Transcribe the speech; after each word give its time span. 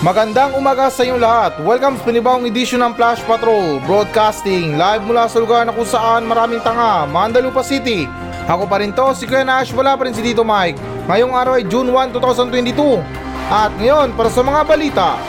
Magandang 0.00 0.56
umaga 0.56 0.88
sa 0.88 1.04
inyong 1.04 1.20
lahat. 1.20 1.52
Welcome 1.60 2.00
sa 2.00 2.08
panibawang 2.08 2.48
edisyon 2.48 2.80
ng 2.80 2.96
Flash 2.96 3.20
Patrol 3.28 3.84
Broadcasting 3.84 4.80
live 4.80 5.04
mula 5.04 5.28
sa 5.28 5.36
lugar 5.36 5.68
na 5.68 5.76
kung 5.76 5.84
saan 5.84 6.24
maraming 6.24 6.64
tanga, 6.64 7.04
Mandalupa 7.04 7.60
City. 7.60 8.08
Ako 8.48 8.64
pa 8.64 8.80
rin 8.80 8.96
to, 8.96 9.12
si 9.12 9.28
Kuya 9.28 9.44
Nash, 9.44 9.76
wala 9.76 10.00
pa 10.00 10.08
rin 10.08 10.16
si 10.16 10.24
Tito 10.24 10.40
Mike. 10.40 10.80
Ngayong 11.04 11.36
araw 11.36 11.52
ay 11.60 11.68
June 11.68 11.92
1, 11.92 12.16
2022. 12.16 12.96
At 13.52 13.76
ngayon, 13.76 14.16
para 14.16 14.32
sa 14.32 14.40
mga 14.40 14.60
balita. 14.64 15.20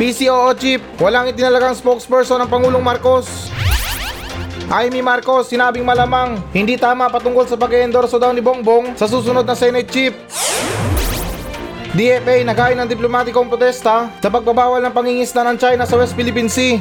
PCOO 0.00 0.48
Chief, 0.56 0.80
walang 0.96 1.28
itinalagang 1.28 1.76
spokesperson 1.76 2.40
ng 2.40 2.48
Pangulong 2.48 2.80
Marcos. 2.80 3.52
Amy 4.72 5.04
Marcos, 5.04 5.52
sinabing 5.52 5.84
malamang 5.84 6.40
hindi 6.56 6.80
tama 6.80 7.12
patungkol 7.12 7.44
sa 7.44 7.60
pag-endorso 7.60 8.16
daw 8.16 8.32
ni 8.32 8.40
Bongbong 8.40 8.96
sa 8.96 9.04
susunod 9.04 9.44
na 9.44 9.52
Senate 9.52 9.92
Chief. 9.92 10.16
DFA 11.96 12.44
naghain 12.44 12.76
ng 12.76 12.92
diplomatikong 12.92 13.48
protesta 13.48 14.12
sa 14.12 14.28
pagbabawal 14.28 14.84
ng 14.84 14.92
pangingisda 14.92 15.40
ng 15.48 15.56
China 15.56 15.88
sa 15.88 15.96
West 15.96 16.12
Philippine 16.12 16.52
Sea. 16.52 16.76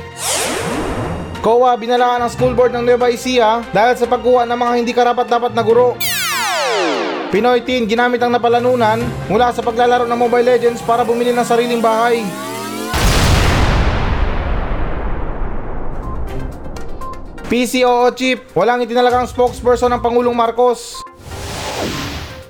COA 1.40 1.72
binalaan 1.80 2.20
ang 2.20 2.28
school 2.28 2.52
board 2.52 2.76
ng 2.76 2.84
Nueva 2.84 3.08
Ecija 3.08 3.64
dahil 3.72 3.96
sa 3.96 4.12
pagkuha 4.12 4.44
ng 4.44 4.60
mga 4.60 4.74
hindi 4.76 4.92
karapat-dapat 4.92 5.56
na 5.56 5.64
guro. 5.64 5.96
Pinoy 7.32 7.64
teen 7.64 7.88
ginamit 7.88 8.20
ang 8.20 8.36
napalanunan 8.36 9.00
mula 9.32 9.56
sa 9.56 9.64
paglalaro 9.64 10.04
ng 10.04 10.20
Mobile 10.20 10.52
Legends 10.52 10.84
para 10.84 11.08
bumili 11.08 11.32
ng 11.32 11.48
sariling 11.48 11.80
bahay. 11.80 12.20
PCOO 17.48 18.12
Chief, 18.12 18.44
walang 18.52 18.84
itinalagang 18.84 19.32
spokesperson 19.32 19.96
ng 19.96 20.04
Pangulong 20.04 20.36
Marcos. 20.36 21.00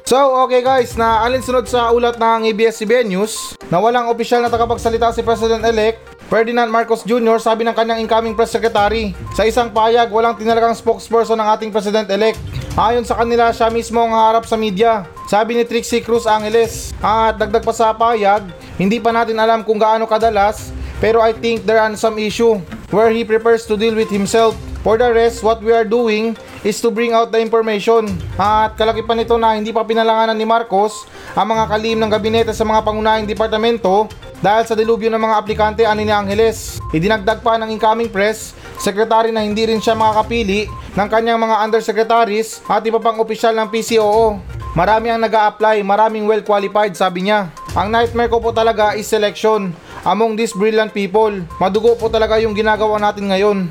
So, 0.06 0.46
okay 0.46 0.62
guys, 0.62 0.94
na 0.94 1.26
alinsunod 1.26 1.66
sa 1.66 1.90
ulat 1.90 2.22
ng 2.22 2.46
ABS-CBN 2.54 3.10
News 3.10 3.58
na 3.74 3.82
walang 3.82 4.06
opisyal 4.06 4.38
na 4.38 4.54
tagapagsalita 4.54 5.10
si 5.10 5.26
President-elect 5.26 5.98
Ferdinand 6.30 6.70
Marcos 6.70 7.02
Jr. 7.02 7.42
sabi 7.42 7.66
ng 7.66 7.74
kanyang 7.74 8.06
incoming 8.06 8.38
press 8.38 8.54
secretary. 8.54 9.18
Sa 9.34 9.50
isang 9.50 9.74
payag, 9.74 10.14
walang 10.14 10.38
tinalagang 10.38 10.78
spokesperson 10.78 11.42
ng 11.42 11.50
ating 11.58 11.74
President-elect. 11.74 12.38
Ayon 12.78 13.02
sa 13.02 13.18
kanila, 13.18 13.50
siya 13.50 13.74
mismo 13.74 13.98
ang 13.98 14.14
harap 14.14 14.46
sa 14.46 14.54
media. 14.54 15.10
Sabi 15.26 15.58
ni 15.58 15.66
Trixie 15.66 16.06
Cruz 16.06 16.30
Angeles. 16.30 16.94
At 17.02 17.42
dagdag 17.42 17.66
pa 17.66 17.74
sa 17.74 17.90
payag, 17.90 18.46
hindi 18.78 19.02
pa 19.02 19.10
natin 19.10 19.42
alam 19.42 19.66
kung 19.66 19.82
gaano 19.82 20.06
kadalas, 20.06 20.70
pero 21.02 21.18
I 21.18 21.34
think 21.34 21.66
there 21.66 21.82
are 21.82 21.90
some 21.98 22.22
issue 22.22 22.62
where 22.94 23.10
he 23.10 23.26
prepares 23.26 23.66
to 23.66 23.74
deal 23.74 23.98
with 23.98 24.14
himself. 24.14 24.54
For 24.86 25.02
the 25.02 25.10
rest, 25.10 25.42
what 25.42 25.66
we 25.66 25.74
are 25.74 25.82
doing 25.82 26.38
is 26.62 26.78
to 26.86 26.94
bring 26.94 27.10
out 27.10 27.34
the 27.34 27.42
information. 27.42 28.06
At 28.38 28.78
kalakipan 28.78 29.18
nito 29.18 29.34
na 29.34 29.58
hindi 29.58 29.74
pa 29.74 29.82
pinalanganan 29.82 30.38
ni 30.38 30.46
Marcos 30.46 31.10
ang 31.34 31.58
mga 31.58 31.66
kalim 31.74 31.98
ng 31.98 32.12
gabinete 32.14 32.54
sa 32.54 32.62
mga 32.62 32.86
pangunahing 32.86 33.26
departamento 33.26 34.06
dahil 34.46 34.62
sa 34.70 34.78
dilubyo 34.78 35.10
ng 35.10 35.18
mga 35.18 35.42
aplikante 35.42 35.82
ani 35.90 36.06
ni 36.06 36.14
Angeles. 36.14 36.78
Idinagdag 36.94 37.42
pa 37.42 37.58
ng 37.58 37.74
incoming 37.74 38.14
press, 38.14 38.54
sekretary 38.78 39.34
na 39.34 39.42
hindi 39.42 39.66
rin 39.66 39.82
siya 39.82 39.98
makakapili 39.98 40.70
ng 40.94 41.08
kanyang 41.10 41.42
mga 41.42 41.66
undersecretaries 41.66 42.62
at 42.70 42.86
iba 42.86 43.02
pang 43.02 43.18
opisyal 43.18 43.58
ng 43.58 43.74
PCOO. 43.74 44.38
Marami 44.78 45.10
ang 45.10 45.18
nag 45.18 45.34
apply 45.34 45.82
maraming 45.82 46.30
well 46.30 46.46
qualified 46.46 46.94
sabi 46.94 47.26
niya. 47.26 47.50
Ang 47.74 47.90
nightmare 47.90 48.30
ko 48.30 48.38
po 48.38 48.54
talaga 48.54 48.94
is 48.94 49.10
selection 49.10 49.74
among 50.06 50.38
these 50.38 50.54
brilliant 50.54 50.94
people. 50.94 51.34
Madugo 51.58 51.98
po 51.98 52.06
talaga 52.06 52.38
yung 52.38 52.54
ginagawa 52.54 53.02
natin 53.02 53.34
ngayon. 53.34 53.66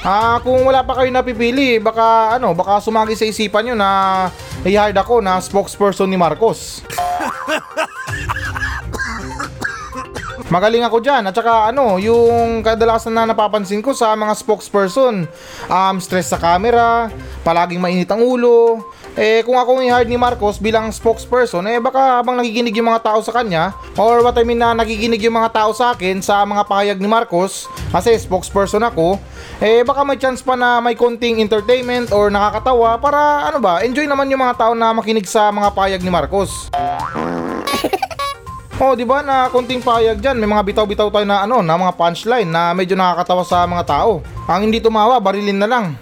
Ah, 0.00 0.40
kung 0.40 0.64
wala 0.64 0.80
pa 0.80 0.96
kayo 0.96 1.12
napipili, 1.12 1.76
baka 1.76 2.40
ano, 2.40 2.56
baka 2.56 2.80
sumagi 2.80 3.12
sa 3.12 3.28
isipan 3.28 3.68
nyo 3.68 3.76
na 3.76 3.90
i-hire 4.64 4.96
ako 4.96 5.20
na 5.20 5.36
spokesperson 5.36 6.08
ni 6.08 6.16
Marcos. 6.16 6.80
Magaling 10.50 10.82
ako 10.82 10.98
dyan. 11.04 11.28
At 11.28 11.36
saka 11.36 11.68
ano, 11.70 12.00
yung 12.00 12.64
kadalasan 12.64 13.12
na 13.12 13.28
napapansin 13.28 13.84
ko 13.84 13.92
sa 13.92 14.16
mga 14.16 14.34
spokesperson, 14.34 15.28
um, 15.68 15.96
stress 16.02 16.32
sa 16.32 16.40
camera, 16.40 17.12
palaging 17.46 17.78
mainit 17.78 18.10
ang 18.10 18.24
ulo. 18.24 18.82
Eh 19.18 19.42
kung 19.42 19.58
ako 19.58 19.82
i-hire 19.82 20.06
ni 20.06 20.14
Marcos 20.14 20.62
bilang 20.62 20.86
spokesperson, 20.94 21.66
eh 21.66 21.82
baka 21.82 22.22
habang 22.22 22.38
nakikinig 22.38 22.78
yung 22.78 22.94
mga 22.94 23.02
tao 23.10 23.18
sa 23.18 23.34
kanya, 23.34 23.74
or 23.98 24.22
what 24.22 24.38
I 24.38 24.46
mean 24.46 24.62
na 24.62 24.70
nakikinig 24.70 25.18
yung 25.26 25.34
mga 25.34 25.50
tao 25.50 25.74
sa 25.74 25.90
akin 25.98 26.22
sa 26.22 26.46
mga 26.46 26.62
pahayag 26.70 26.98
ni 27.02 27.10
Marcos, 27.10 27.66
kasi 27.90 28.14
spokesperson 28.14 28.86
ako, 28.86 29.18
eh 29.58 29.82
baka 29.82 30.06
may 30.06 30.14
chance 30.14 30.46
pa 30.46 30.54
na 30.54 30.78
may 30.78 30.94
konting 30.94 31.42
entertainment 31.42 32.14
or 32.14 32.30
nakakatawa 32.30 33.02
para 33.02 33.50
ano 33.50 33.58
ba, 33.58 33.82
enjoy 33.82 34.06
naman 34.06 34.30
yung 34.30 34.46
mga 34.46 34.56
tao 34.62 34.72
na 34.78 34.94
makinig 34.94 35.26
sa 35.26 35.50
mga 35.50 35.74
pahayag 35.74 36.02
ni 36.06 36.10
Marcos. 36.12 36.70
Oh, 38.80 38.96
di 38.96 39.04
ba 39.04 39.20
na 39.20 39.52
konting 39.52 39.84
payag 39.84 40.24
diyan, 40.24 40.40
may 40.40 40.48
mga 40.48 40.72
bitaw-bitaw 40.72 41.12
tayo 41.12 41.28
na 41.28 41.44
ano, 41.44 41.60
na 41.60 41.76
mga 41.76 42.00
punchline 42.00 42.48
na 42.48 42.72
medyo 42.72 42.96
nakakatawa 42.96 43.44
sa 43.44 43.68
mga 43.68 43.84
tao. 43.84 44.24
Ang 44.48 44.72
hindi 44.72 44.80
tumawa, 44.80 45.20
barilin 45.20 45.60
na 45.60 45.68
lang. 45.68 46.00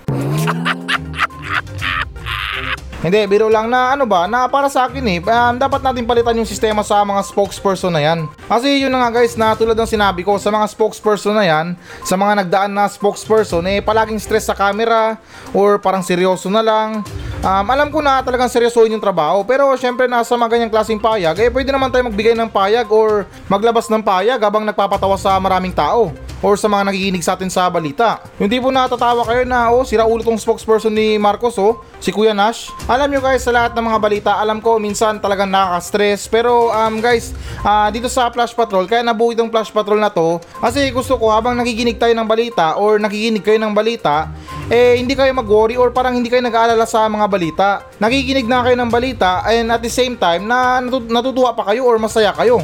Hindi, 2.99 3.31
biro 3.31 3.47
lang 3.47 3.71
na 3.71 3.95
ano 3.95 4.11
ba, 4.11 4.27
na 4.27 4.51
para 4.51 4.67
sa 4.67 4.91
akin 4.91 5.07
eh, 5.07 5.23
um, 5.23 5.55
dapat 5.55 5.87
natin 5.87 6.03
palitan 6.03 6.35
yung 6.35 6.51
sistema 6.51 6.83
sa 6.83 7.07
mga 7.07 7.31
spokesperson 7.31 7.95
na 7.95 8.03
yan. 8.03 8.27
Kasi 8.51 8.83
yun 8.83 8.91
na 8.91 9.07
nga 9.07 9.23
guys, 9.23 9.39
na 9.39 9.55
tulad 9.55 9.79
ng 9.79 9.87
sinabi 9.87 10.27
ko, 10.27 10.35
sa 10.35 10.51
mga 10.51 10.67
spokesperson 10.67 11.31
na 11.31 11.47
yan, 11.47 11.79
sa 12.03 12.19
mga 12.19 12.43
nagdaan 12.43 12.75
na 12.75 12.91
spokesperson, 12.91 13.63
eh 13.71 13.79
palaging 13.79 14.19
stress 14.19 14.51
sa 14.51 14.59
camera, 14.59 15.15
or 15.55 15.79
parang 15.79 16.03
seryoso 16.03 16.51
na 16.51 16.59
lang. 16.59 17.07
Um, 17.39 17.67
alam 17.71 17.87
ko 17.95 18.03
na 18.03 18.19
talagang 18.19 18.51
seryosohin 18.51 18.91
yung 18.91 19.05
trabaho, 19.05 19.47
pero 19.47 19.71
syempre 19.79 20.11
nasa 20.11 20.35
mga 20.35 20.59
ganyang 20.59 20.73
klaseng 20.75 20.99
payag, 20.99 21.39
eh 21.39 21.55
pwede 21.55 21.71
naman 21.71 21.95
tayo 21.95 22.03
magbigay 22.11 22.35
ng 22.35 22.51
payag 22.51 22.91
or 22.91 23.31
maglabas 23.47 23.87
ng 23.87 24.03
payag 24.03 24.43
habang 24.43 24.67
nagpapatawa 24.67 25.15
sa 25.15 25.39
maraming 25.39 25.71
tao 25.71 26.11
or 26.43 26.55
sa 26.55 26.71
mga 26.71 26.91
nakikinig 26.91 27.25
sa 27.25 27.35
atin 27.35 27.51
sa 27.51 27.67
balita. 27.67 28.23
Yung 28.39 28.51
tipo 28.51 28.71
natatawa 28.71 29.27
kayo 29.27 29.43
na 29.43 29.71
oh, 29.75 29.83
sira 29.83 30.07
ulo 30.07 30.23
tong 30.23 30.39
spokesperson 30.39 30.93
ni 30.95 31.19
Marcos 31.19 31.59
oh, 31.59 31.83
si 31.99 32.15
Kuya 32.15 32.35
Nash. 32.35 32.71
Alam 32.87 33.11
nyo 33.11 33.21
guys, 33.23 33.43
sa 33.43 33.51
lahat 33.51 33.75
ng 33.75 33.85
mga 33.85 33.99
balita, 33.99 34.31
alam 34.39 34.63
ko 34.63 34.79
minsan 34.79 35.19
talagang 35.19 35.51
nakaka-stress. 35.51 36.31
Pero 36.31 36.71
um, 36.71 36.95
guys, 37.03 37.35
uh, 37.63 37.91
dito 37.91 38.07
sa 38.07 38.31
Flash 38.31 38.55
Patrol, 38.55 38.87
kaya 38.87 39.03
nabuo 39.03 39.35
itong 39.35 39.51
Flash 39.51 39.75
Patrol 39.75 39.99
na 39.99 40.11
to, 40.11 40.39
kasi 40.63 40.89
gusto 40.95 41.19
ko 41.19 41.35
habang 41.35 41.59
nakikinig 41.59 41.99
tayo 41.99 42.15
ng 42.15 42.29
balita 42.29 42.79
or 42.79 43.03
nakikinig 43.03 43.43
kayo 43.43 43.59
ng 43.59 43.75
balita, 43.75 44.31
eh 44.71 45.01
hindi 45.01 45.19
kayo 45.19 45.31
mag-worry 45.35 45.75
or 45.75 45.91
parang 45.91 46.15
hindi 46.15 46.31
kayo 46.31 46.45
nag-aalala 46.45 46.87
sa 46.87 47.11
mga 47.11 47.27
balita. 47.27 47.69
Nakikinig 47.99 48.47
na 48.47 48.63
kayo 48.63 48.77
ng 48.79 48.91
balita 48.91 49.43
and 49.49 49.75
at 49.75 49.83
the 49.83 49.91
same 49.91 50.15
time 50.15 50.47
na 50.47 50.79
natutuwa 50.85 51.57
pa 51.57 51.73
kayo 51.73 51.83
or 51.89 51.99
masaya 51.99 52.31
kayo. 52.37 52.63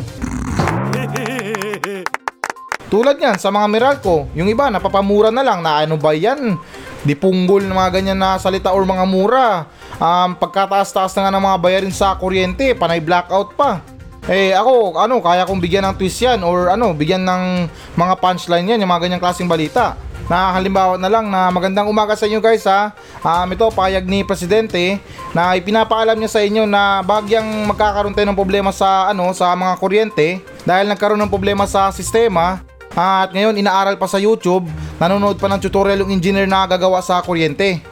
Tulad 2.95 3.19
yan 3.19 3.35
sa 3.43 3.51
mga 3.51 3.67
Meralco, 3.67 4.31
yung 4.39 4.47
iba 4.47 4.71
napapamura 4.71 5.35
na 5.35 5.43
lang 5.43 5.67
na 5.67 5.83
ano 5.83 5.99
ba 5.99 6.15
yan? 6.15 6.55
Di 7.03 7.19
punggol 7.19 7.67
ng 7.67 7.75
mga 7.75 7.91
ganyan 7.91 8.23
na 8.23 8.39
salita 8.39 8.71
or 8.71 8.87
mga 8.87 9.03
mura. 9.03 9.67
Um, 9.99 10.39
pagkataas-taas 10.39 11.11
na 11.19 11.27
nga 11.27 11.35
ng 11.35 11.43
mga 11.43 11.59
bayarin 11.59 11.91
sa 11.91 12.15
kuryente, 12.15 12.71
panay 12.79 13.03
blackout 13.03 13.59
pa. 13.59 13.83
Eh 14.31 14.55
ako, 14.55 14.95
ano, 14.95 15.19
kaya 15.19 15.43
kong 15.43 15.59
bigyan 15.59 15.91
ng 15.91 15.99
twist 15.99 16.23
yan 16.23 16.47
or 16.47 16.71
ano, 16.71 16.95
bigyan 16.95 17.27
ng 17.27 17.67
mga 17.99 18.15
punchline 18.23 18.63
yan, 18.63 18.87
yung 18.87 18.93
mga 18.95 19.11
ganyang 19.11 19.23
klaseng 19.27 19.51
balita. 19.51 19.99
Na 20.31 20.55
halimbawa 20.55 20.95
na 20.95 21.11
lang 21.11 21.27
na 21.27 21.51
magandang 21.51 21.91
umaga 21.91 22.15
sa 22.15 22.31
inyo 22.31 22.39
guys 22.39 22.63
ha. 22.63 22.95
Um, 23.27 23.51
ito 23.59 23.75
payag 23.75 24.07
ni 24.07 24.23
presidente 24.23 25.03
na 25.35 25.59
ipinapaalam 25.59 26.15
niya 26.15 26.31
sa 26.31 26.47
inyo 26.47 26.63
na 26.63 27.03
bagyang 27.03 27.67
magkakaroon 27.67 28.15
tayo 28.15 28.31
ng 28.31 28.39
problema 28.39 28.71
sa 28.71 29.11
ano 29.11 29.35
sa 29.35 29.51
mga 29.59 29.83
kuryente 29.83 30.47
dahil 30.63 30.87
nagkaroon 30.87 31.19
ng 31.27 31.33
problema 31.35 31.67
sa 31.67 31.91
sistema 31.91 32.63
at 32.95 33.35
ngayon 33.35 33.59
inaaral 33.59 33.99
pa 33.99 34.07
sa 34.07 34.23
YouTube, 34.23 34.71
nanonood 35.03 35.35
pa 35.39 35.51
ng 35.51 35.59
tutorial 35.59 36.07
yung 36.07 36.15
engineer 36.15 36.47
na 36.47 36.63
gagawa 36.71 37.03
sa 37.03 37.19
kuryente. 37.27 37.83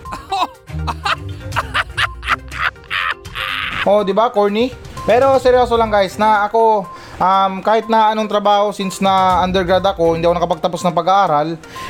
oh, 3.91 4.07
di 4.07 4.15
ba, 4.15 4.31
corny? 4.31 4.71
Pero 5.03 5.35
seryoso 5.43 5.75
lang 5.75 5.91
guys, 5.91 6.15
na 6.15 6.47
ako 6.47 6.87
um, 7.19 7.53
kahit 7.59 7.91
na 7.91 8.15
anong 8.15 8.31
trabaho 8.31 8.71
since 8.71 9.03
na 9.03 9.43
undergrad 9.43 9.83
ako, 9.83 10.15
hindi 10.15 10.31
ako 10.31 10.39
nakapagtapos 10.39 10.81
ng 10.87 10.95
pag-aaral, 10.95 11.49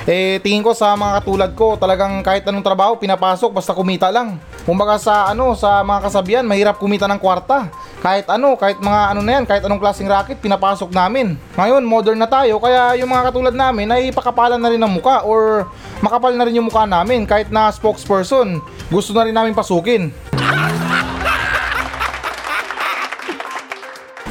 eh 0.08 0.40
tingin 0.40 0.64
ko 0.64 0.72
sa 0.72 0.96
mga 0.96 1.20
katulad 1.20 1.50
ko, 1.52 1.76
talagang 1.76 2.24
kahit 2.24 2.48
anong 2.48 2.64
trabaho 2.64 2.96
pinapasok 2.96 3.52
basta 3.52 3.76
kumita 3.76 4.08
lang. 4.08 4.40
Kumbaga 4.64 4.96
sa 4.96 5.28
ano, 5.28 5.52
sa 5.52 5.84
mga 5.84 6.00
kasabihan, 6.08 6.44
mahirap 6.48 6.80
kumita 6.80 7.04
ng 7.04 7.20
kwarta 7.20 7.68
kahit 8.02 8.26
ano, 8.26 8.58
kahit 8.58 8.82
mga 8.82 9.14
ano 9.14 9.22
na 9.22 9.30
yan, 9.38 9.44
kahit 9.46 9.62
anong 9.62 9.78
klaseng 9.78 10.10
racket, 10.10 10.42
pinapasok 10.42 10.90
namin. 10.90 11.38
Ngayon, 11.54 11.86
modern 11.86 12.18
na 12.18 12.26
tayo, 12.26 12.58
kaya 12.58 12.98
yung 12.98 13.06
mga 13.06 13.30
katulad 13.30 13.54
namin 13.54 13.86
ay 13.94 14.10
pakapalan 14.10 14.58
na 14.58 14.74
rin 14.74 14.82
ng 14.82 14.90
muka 14.90 15.22
or 15.22 15.70
makapal 16.02 16.34
na 16.34 16.42
rin 16.42 16.58
yung 16.58 16.66
mukha 16.66 16.82
namin 16.82 17.22
kahit 17.22 17.46
na 17.54 17.70
spokesperson. 17.70 18.58
Gusto 18.90 19.14
na 19.14 19.22
rin 19.22 19.30
namin 19.30 19.54
pasukin. 19.54 20.10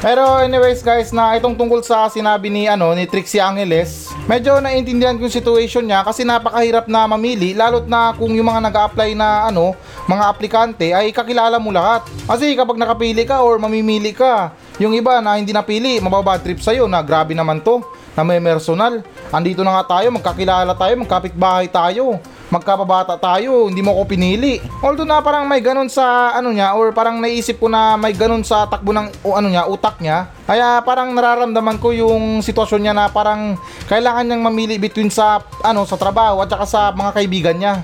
Pero 0.04 0.44
anyways 0.44 0.84
guys, 0.84 1.16
na 1.16 1.40
itong 1.40 1.56
tungkol 1.56 1.80
sa 1.80 2.12
sinabi 2.12 2.52
ni 2.52 2.68
ano 2.68 2.92
ni 2.92 3.08
Trixie 3.08 3.40
Angeles, 3.40 4.11
medyo 4.30 4.58
naiintindihan 4.62 5.18
ko 5.18 5.26
yung 5.26 5.34
situation 5.34 5.86
niya 5.86 6.06
kasi 6.06 6.22
napakahirap 6.26 6.86
na 6.90 7.06
mamili 7.06 7.54
lalo't 7.54 7.86
na 7.86 8.14
kung 8.18 8.34
yung 8.34 8.50
mga 8.50 8.62
nag 8.70 8.76
apply 8.76 9.14
na 9.18 9.50
ano 9.50 9.74
mga 10.10 10.24
aplikante 10.28 10.88
ay 10.92 11.14
kakilala 11.14 11.62
mo 11.62 11.70
lahat. 11.70 12.04
Kasi 12.26 12.52
kapag 12.58 12.76
nakapili 12.76 13.24
ka 13.24 13.40
or 13.46 13.62
mamimili 13.62 14.12
ka, 14.12 14.52
yung 14.82 14.92
iba 14.98 15.22
na 15.22 15.38
hindi 15.38 15.54
napili, 15.54 16.02
mababad 16.02 16.42
trip 16.42 16.60
sa'yo 16.60 16.90
na 16.90 17.06
grabe 17.06 17.38
naman 17.38 17.62
to, 17.62 17.86
na 18.18 18.26
may 18.26 18.42
personal. 18.42 19.00
Andito 19.32 19.62
na 19.64 19.80
nga 19.80 19.98
tayo, 19.98 20.12
magkakilala 20.12 20.74
tayo, 20.76 20.94
magkapitbahay 21.00 21.68
tayo, 21.72 22.20
magkababata 22.52 23.16
tayo, 23.16 23.72
hindi 23.72 23.80
mo 23.80 23.96
ko 23.96 24.04
pinili. 24.04 24.60
Although 24.84 25.08
na 25.08 25.24
parang 25.24 25.48
may 25.48 25.64
ganun 25.64 25.88
sa 25.88 26.36
ano 26.36 26.52
niya 26.52 26.76
or 26.76 26.92
parang 26.92 27.24
naisip 27.24 27.58
ko 27.64 27.72
na 27.72 27.96
may 27.96 28.12
ganun 28.12 28.44
sa 28.44 28.68
takbo 28.68 28.92
ng 28.92 29.08
o 29.24 29.40
ano 29.40 29.48
niya, 29.48 29.66
utak 29.72 30.04
niya. 30.04 30.28
Kaya 30.44 30.84
parang 30.84 31.16
nararamdaman 31.16 31.80
ko 31.80 31.96
yung 31.96 32.44
sitwasyon 32.44 32.82
niya 32.84 32.94
na 32.94 33.08
parang 33.08 33.56
kailangan 33.88 34.28
niyang 34.28 34.44
mamili 34.44 34.76
between 34.76 35.08
sa 35.08 35.40
ano 35.64 35.88
sa 35.88 35.96
trabaho 35.96 36.44
at 36.44 36.52
saka 36.52 36.68
sa 36.68 36.82
mga 36.92 37.12
kaibigan 37.16 37.56
niya. 37.56 37.76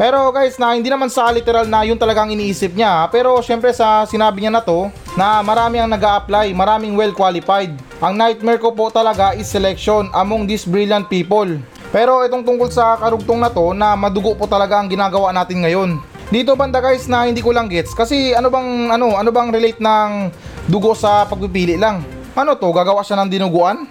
Pero 0.00 0.32
guys, 0.32 0.56
na 0.56 0.72
hindi 0.72 0.88
naman 0.88 1.12
sa 1.12 1.28
literal 1.28 1.68
na 1.68 1.84
yun 1.84 2.00
talagang 2.00 2.32
iniisip 2.32 2.72
niya. 2.72 3.04
Pero 3.12 3.36
syempre 3.44 3.72
sa 3.76 4.08
sinabi 4.08 4.40
niya 4.40 4.52
na 4.52 4.64
to, 4.64 4.88
na 5.12 5.44
marami 5.44 5.76
ang 5.76 5.92
nag 5.92 6.00
apply 6.00 6.56
maraming 6.56 6.96
well 6.96 7.12
qualified. 7.12 7.76
Ang 8.00 8.16
nightmare 8.16 8.56
ko 8.56 8.72
po 8.72 8.88
talaga 8.88 9.36
is 9.36 9.44
selection 9.44 10.08
among 10.16 10.48
these 10.48 10.64
brilliant 10.64 11.08
people. 11.12 11.44
Pero 11.90 12.22
itong 12.22 12.46
tungkol 12.46 12.70
sa 12.70 12.94
karugtong 13.02 13.42
na 13.42 13.50
to 13.50 13.74
na 13.74 13.98
madugo 13.98 14.38
po 14.38 14.46
talaga 14.46 14.78
ang 14.78 14.86
ginagawa 14.86 15.34
natin 15.34 15.66
ngayon. 15.66 15.98
Dito 16.30 16.54
banda 16.54 16.78
guys 16.78 17.10
na 17.10 17.26
hindi 17.26 17.42
ko 17.42 17.50
lang 17.50 17.66
gets 17.66 17.90
kasi 17.90 18.30
ano 18.30 18.46
bang 18.46 18.94
ano 18.94 19.18
ano 19.18 19.34
bang 19.34 19.50
relate 19.50 19.82
ng 19.82 20.30
dugo 20.70 20.94
sa 20.94 21.26
pagpipili 21.26 21.74
lang. 21.74 22.06
Ano 22.38 22.54
to 22.54 22.70
gagawa 22.70 23.02
siya 23.02 23.18
ng 23.18 23.28
dinuguan? 23.30 23.90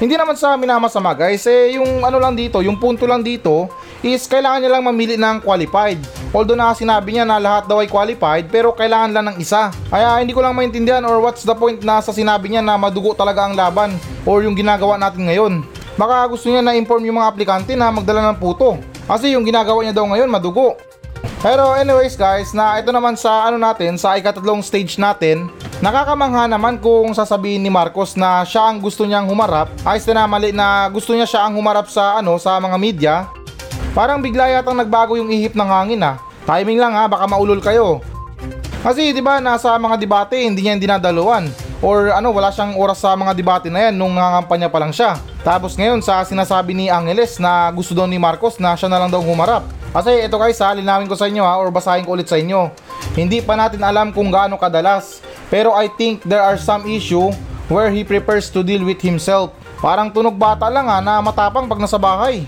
Hindi 0.00 0.16
naman 0.16 0.32
sa 0.32 0.56
minamasama 0.56 1.12
guys, 1.12 1.44
eh 1.44 1.76
yung 1.76 2.00
ano 2.00 2.16
lang 2.16 2.32
dito, 2.32 2.64
yung 2.64 2.80
punto 2.80 3.04
lang 3.04 3.20
dito 3.20 3.68
is 4.00 4.24
kailangan 4.24 4.64
niya 4.64 4.72
lang 4.72 4.84
mamili 4.88 5.20
ng 5.20 5.44
qualified. 5.44 6.00
Although 6.32 6.56
na 6.56 6.72
sinabi 6.72 7.12
niya 7.12 7.28
na 7.28 7.36
lahat 7.36 7.68
daw 7.68 7.84
ay 7.84 7.88
qualified 7.92 8.48
pero 8.48 8.72
kailangan 8.72 9.12
lang 9.12 9.24
ng 9.28 9.36
isa. 9.44 9.68
Kaya 9.92 10.16
hindi 10.24 10.32
ko 10.32 10.40
lang 10.40 10.56
maintindihan 10.56 11.04
or 11.04 11.20
what's 11.20 11.44
the 11.44 11.52
point 11.52 11.84
na 11.84 12.00
sa 12.00 12.16
sinabi 12.16 12.48
niya 12.48 12.64
na 12.64 12.80
madugo 12.80 13.12
talaga 13.12 13.44
ang 13.44 13.52
laban 13.52 13.92
or 14.24 14.44
yung 14.44 14.56
ginagawa 14.56 14.96
natin 14.96 15.28
ngayon. 15.28 15.64
Baka 15.94 16.28
gusto 16.30 16.48
niya 16.48 16.64
na 16.64 16.76
inform 16.76 17.04
yung 17.04 17.20
mga 17.20 17.30
aplikante 17.30 17.72
na 17.76 17.92
magdala 17.92 18.32
ng 18.32 18.40
puto. 18.40 18.80
Kasi 19.04 19.36
yung 19.36 19.44
ginagawa 19.44 19.84
niya 19.84 19.96
daw 19.96 20.06
ngayon 20.08 20.30
madugo. 20.30 20.78
Pero 21.40 21.72
anyways 21.72 22.16
guys, 22.20 22.52
na 22.52 22.80
ito 22.80 22.92
naman 22.92 23.16
sa 23.16 23.48
ano 23.48 23.56
natin, 23.56 23.96
sa 23.96 24.16
ikatatlong 24.16 24.60
stage 24.60 25.00
natin, 25.00 25.48
Nakakamangha 25.80 26.44
naman 26.44 26.76
kung 26.76 27.16
sasabihin 27.16 27.64
ni 27.64 27.72
Marcos 27.72 28.12
na 28.12 28.44
siya 28.44 28.68
ang 28.68 28.84
gusto 28.84 29.08
niyang 29.08 29.24
humarap, 29.24 29.72
ayos 29.80 30.04
na 30.12 30.28
mali 30.28 30.52
na 30.52 30.84
gusto 30.92 31.16
niya 31.16 31.24
siya 31.24 31.48
ang 31.48 31.56
humarap 31.56 31.88
sa 31.88 32.20
ano 32.20 32.36
sa 32.36 32.60
mga 32.60 32.76
media. 32.76 33.14
Parang 33.96 34.20
bigla 34.20 34.52
yatang 34.52 34.76
nagbago 34.76 35.16
yung 35.16 35.32
ihip 35.32 35.56
ng 35.56 35.64
hangin 35.64 36.04
ah. 36.04 36.20
Timing 36.44 36.76
lang 36.76 36.92
ha, 36.92 37.08
baka 37.08 37.24
maulol 37.24 37.64
kayo. 37.64 38.04
Kasi 38.84 39.16
'di 39.16 39.24
ba 39.24 39.40
nasa 39.40 39.72
mga 39.80 39.96
debate 39.96 40.44
hindi 40.44 40.68
niya 40.68 40.76
dinadaluan 40.76 41.48
or 41.80 42.12
ano 42.12 42.32
wala 42.32 42.52
siyang 42.52 42.76
oras 42.76 43.00
sa 43.00 43.16
mga 43.16 43.32
debate 43.32 43.68
na 43.72 43.88
yan 43.88 43.96
nung 43.96 44.12
nangangampanya 44.12 44.68
pa 44.68 44.78
lang 44.80 44.92
siya. 44.92 45.16
Tapos 45.40 45.74
ngayon 45.76 46.04
sa 46.04 46.20
sinasabi 46.24 46.76
ni 46.76 46.86
Angeles 46.92 47.40
na 47.40 47.72
gusto 47.72 47.96
daw 47.96 48.04
ni 48.04 48.20
Marcos 48.20 48.60
na 48.60 48.76
siya 48.76 48.92
na 48.92 49.00
lang 49.00 49.10
daw 49.10 49.20
humarap. 49.24 49.64
Kasi 49.90 50.22
ito 50.22 50.36
guys 50.38 50.60
ha, 50.62 50.70
linawin 50.70 51.10
ko 51.10 51.18
sa 51.18 51.26
inyo 51.26 51.42
ha 51.42 51.58
or 51.58 51.72
basahin 51.72 52.06
ko 52.06 52.14
ulit 52.14 52.28
sa 52.28 52.38
inyo. 52.38 52.70
Hindi 53.16 53.42
pa 53.42 53.58
natin 53.58 53.82
alam 53.82 54.12
kung 54.12 54.28
gaano 54.28 54.60
kadalas 54.60 55.24
pero 55.48 55.74
I 55.74 55.90
think 55.98 56.22
there 56.28 56.44
are 56.44 56.60
some 56.60 56.86
issue 56.86 57.32
where 57.72 57.90
he 57.90 58.04
prefers 58.06 58.52
to 58.52 58.62
deal 58.62 58.84
with 58.84 59.00
himself. 59.02 59.50
Parang 59.80 60.12
tunog 60.12 60.36
bata 60.36 60.68
lang 60.68 60.86
ha 60.86 61.00
na 61.00 61.24
matapang 61.24 61.64
pag 61.64 61.80
nasa 61.80 61.96
bahay. 61.96 62.44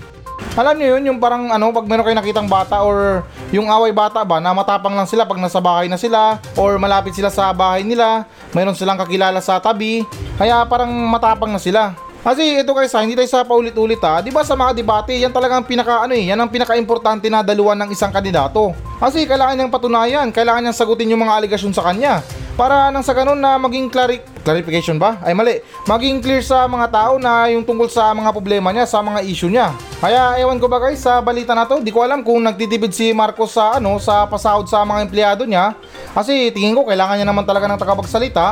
Alam 0.53 0.77
niyo 0.77 0.93
yun, 0.93 1.09
yung 1.09 1.17
parang 1.17 1.49
ano, 1.49 1.73
pag 1.73 1.89
meron 1.89 2.05
kayo 2.05 2.13
nakitang 2.13 2.45
bata 2.45 2.85
or 2.85 3.25
yung 3.49 3.73
away 3.73 3.89
bata 3.89 4.21
ba 4.21 4.37
na 4.37 4.53
matapang 4.53 4.93
lang 4.93 5.09
sila 5.09 5.25
pag 5.25 5.41
nasa 5.41 5.57
bahay 5.57 5.89
na 5.89 5.97
sila 5.97 6.37
or 6.53 6.77
malapit 6.77 7.17
sila 7.17 7.33
sa 7.33 7.49
bahay 7.49 7.81
nila, 7.81 8.29
mayroon 8.53 8.77
silang 8.77 9.01
kakilala 9.01 9.41
sa 9.41 9.57
tabi, 9.57 10.05
kaya 10.37 10.61
parang 10.69 10.93
matapang 11.09 11.49
na 11.49 11.57
sila. 11.57 11.97
Kasi 12.21 12.61
ito 12.61 12.69
guys 12.69 12.93
hindi 13.01 13.17
tayo 13.17 13.27
sa 13.27 13.41
paulit-ulit 13.41 13.99
ha. 14.05 14.21
'Di 14.21 14.29
ba 14.29 14.45
sa 14.45 14.53
mga 14.53 14.77
debate, 14.77 15.17
yan 15.17 15.33
talagang 15.33 15.65
pinaka 15.65 16.05
ano 16.05 16.13
eh, 16.13 16.29
yan 16.29 16.37
ang 16.37 16.47
pinaka-importante 16.47 17.27
na 17.33 17.41
daluan 17.41 17.75
ng 17.83 17.89
isang 17.89 18.13
kandidato. 18.13 18.77
Kasi 19.01 19.25
kailangan 19.25 19.57
niyang 19.57 19.73
patunayan, 19.73 20.29
kailangan 20.29 20.69
niyang 20.69 20.77
sagutin 20.77 21.09
yung 21.09 21.25
mga 21.25 21.43
aligasyon 21.43 21.73
sa 21.73 21.81
kanya. 21.81 22.21
Para 22.53 22.93
nang 22.93 23.01
sa 23.01 23.17
ganun 23.17 23.41
na 23.41 23.57
maging 23.57 23.89
clari- 23.89 24.21
clarification 24.45 25.01
ba? 25.01 25.17
Ay 25.25 25.33
mali. 25.33 25.57
Maging 25.89 26.21
clear 26.21 26.45
sa 26.45 26.69
mga 26.69 26.85
tao 26.93 27.13
na 27.17 27.49
yung 27.49 27.65
tungkol 27.65 27.89
sa 27.89 28.13
mga 28.13 28.29
problema 28.29 28.69
niya, 28.69 28.85
sa 28.85 29.01
mga 29.01 29.25
issue 29.25 29.49
niya. 29.49 29.73
Kaya 29.97 30.37
ewan 30.37 30.61
ko 30.61 30.69
ba 30.69 30.77
guys 30.77 31.01
sa 31.01 31.17
balita 31.17 31.57
na 31.57 31.65
to, 31.65 31.81
di 31.81 31.89
ko 31.89 32.05
alam 32.05 32.21
kung 32.21 32.45
nagtitipid 32.45 32.93
si 32.93 33.09
Marcos 33.09 33.57
sa 33.57 33.81
ano 33.81 33.97
sa 33.97 34.29
pasahod 34.29 34.69
sa 34.69 34.85
mga 34.85 35.09
empleyado 35.09 35.49
niya. 35.49 35.73
Kasi 36.13 36.53
tingin 36.53 36.77
ko 36.77 36.85
kailangan 36.85 37.17
niya 37.17 37.25
naman 37.25 37.41
talaga 37.41 37.65
ng 37.65 37.81
tagapagsalita. 37.81 38.47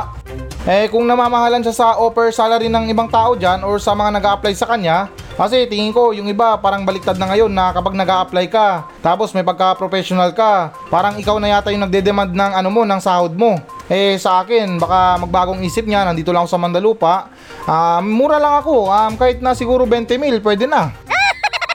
Eh 0.66 0.90
kung 0.90 1.06
namamahalan 1.06 1.62
siya 1.62 1.74
sa 1.74 1.86
offer 1.98 2.34
salary 2.34 2.66
ng 2.66 2.90
ibang 2.90 3.06
tao 3.06 3.38
dyan 3.38 3.62
or 3.62 3.78
sa 3.78 3.94
mga 3.94 4.18
nag 4.18 4.26
apply 4.26 4.54
sa 4.54 4.66
kanya, 4.66 5.10
kasi 5.34 5.64
tingin 5.66 5.90
ko 5.90 6.14
yung 6.14 6.30
iba 6.30 6.54
parang 6.60 6.84
baliktad 6.84 7.18
na 7.18 7.26
ngayon 7.32 7.50
na 7.50 7.74
kapag 7.74 7.98
nag 7.98 8.06
apply 8.06 8.46
ka, 8.46 8.86
tapos 9.02 9.34
may 9.34 9.42
pagka-professional 9.42 10.30
ka, 10.30 10.70
parang 10.86 11.18
ikaw 11.18 11.40
na 11.42 11.50
yata 11.50 11.74
yung 11.74 11.82
nagde-demand 11.88 12.30
ng 12.30 12.52
ano 12.58 12.68
mo, 12.70 12.86
ng 12.86 13.00
sahod 13.02 13.34
mo. 13.34 13.58
Eh 13.92 14.16
sa 14.16 14.40
akin, 14.40 14.80
baka 14.80 15.20
magbagong 15.20 15.60
isip 15.68 15.84
niya, 15.84 16.08
nandito 16.08 16.32
lang 16.32 16.48
ako 16.48 16.56
sa 16.56 16.62
Mandalupa. 16.64 17.28
Um, 17.68 18.08
mura 18.08 18.40
lang 18.40 18.64
ako, 18.64 18.88
um, 18.88 19.12
kahit 19.20 19.44
na 19.44 19.52
siguro 19.52 19.84
20 19.84 20.16
mil, 20.16 20.40
pwede 20.40 20.64
na. 20.64 20.96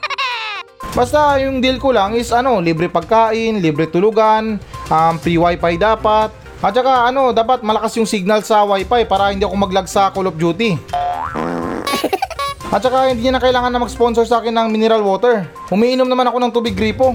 Basta 0.98 1.38
yung 1.38 1.62
deal 1.62 1.78
ko 1.78 1.94
lang 1.94 2.18
is 2.18 2.34
ano, 2.34 2.58
libre 2.58 2.90
pagkain, 2.90 3.62
libre 3.62 3.86
tulugan, 3.86 4.58
um, 4.90 5.14
free 5.22 5.38
wifi 5.38 5.78
dapat. 5.78 6.34
At 6.58 6.74
saka 6.74 7.06
ano, 7.06 7.30
dapat 7.30 7.62
malakas 7.62 7.94
yung 8.02 8.10
signal 8.10 8.42
sa 8.42 8.66
wifi 8.66 9.06
para 9.06 9.30
hindi 9.30 9.46
ako 9.46 9.54
maglag 9.54 9.86
sa 9.86 10.10
Call 10.10 10.26
of 10.26 10.34
Duty. 10.34 10.74
At 12.74 12.82
saka 12.82 13.14
hindi 13.14 13.30
niya 13.30 13.38
na 13.38 13.42
kailangan 13.46 13.70
na 13.70 13.78
mag-sponsor 13.78 14.26
sa 14.26 14.42
akin 14.42 14.58
ng 14.58 14.74
mineral 14.74 15.06
water. 15.06 15.46
Umiinom 15.70 16.10
naman 16.10 16.26
ako 16.26 16.42
ng 16.42 16.50
tubig 16.50 16.74
gripo. 16.74 17.14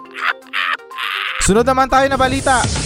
Sunod 1.44 1.68
naman 1.68 1.92
tayo 1.92 2.08
na 2.08 2.16
balita. 2.16 2.79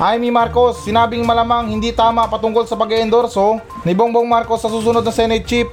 Jaime 0.00 0.32
Marcos, 0.32 0.88
sinabing 0.88 1.20
malamang 1.20 1.68
hindi 1.68 1.92
tama 1.92 2.24
patungkol 2.24 2.64
sa 2.64 2.80
pag-endorso 2.80 3.60
ni 3.84 3.92
Bongbong 3.92 4.24
Marcos 4.24 4.64
sa 4.64 4.72
susunod 4.72 5.04
na 5.04 5.12
Senate 5.12 5.44
Chief. 5.44 5.68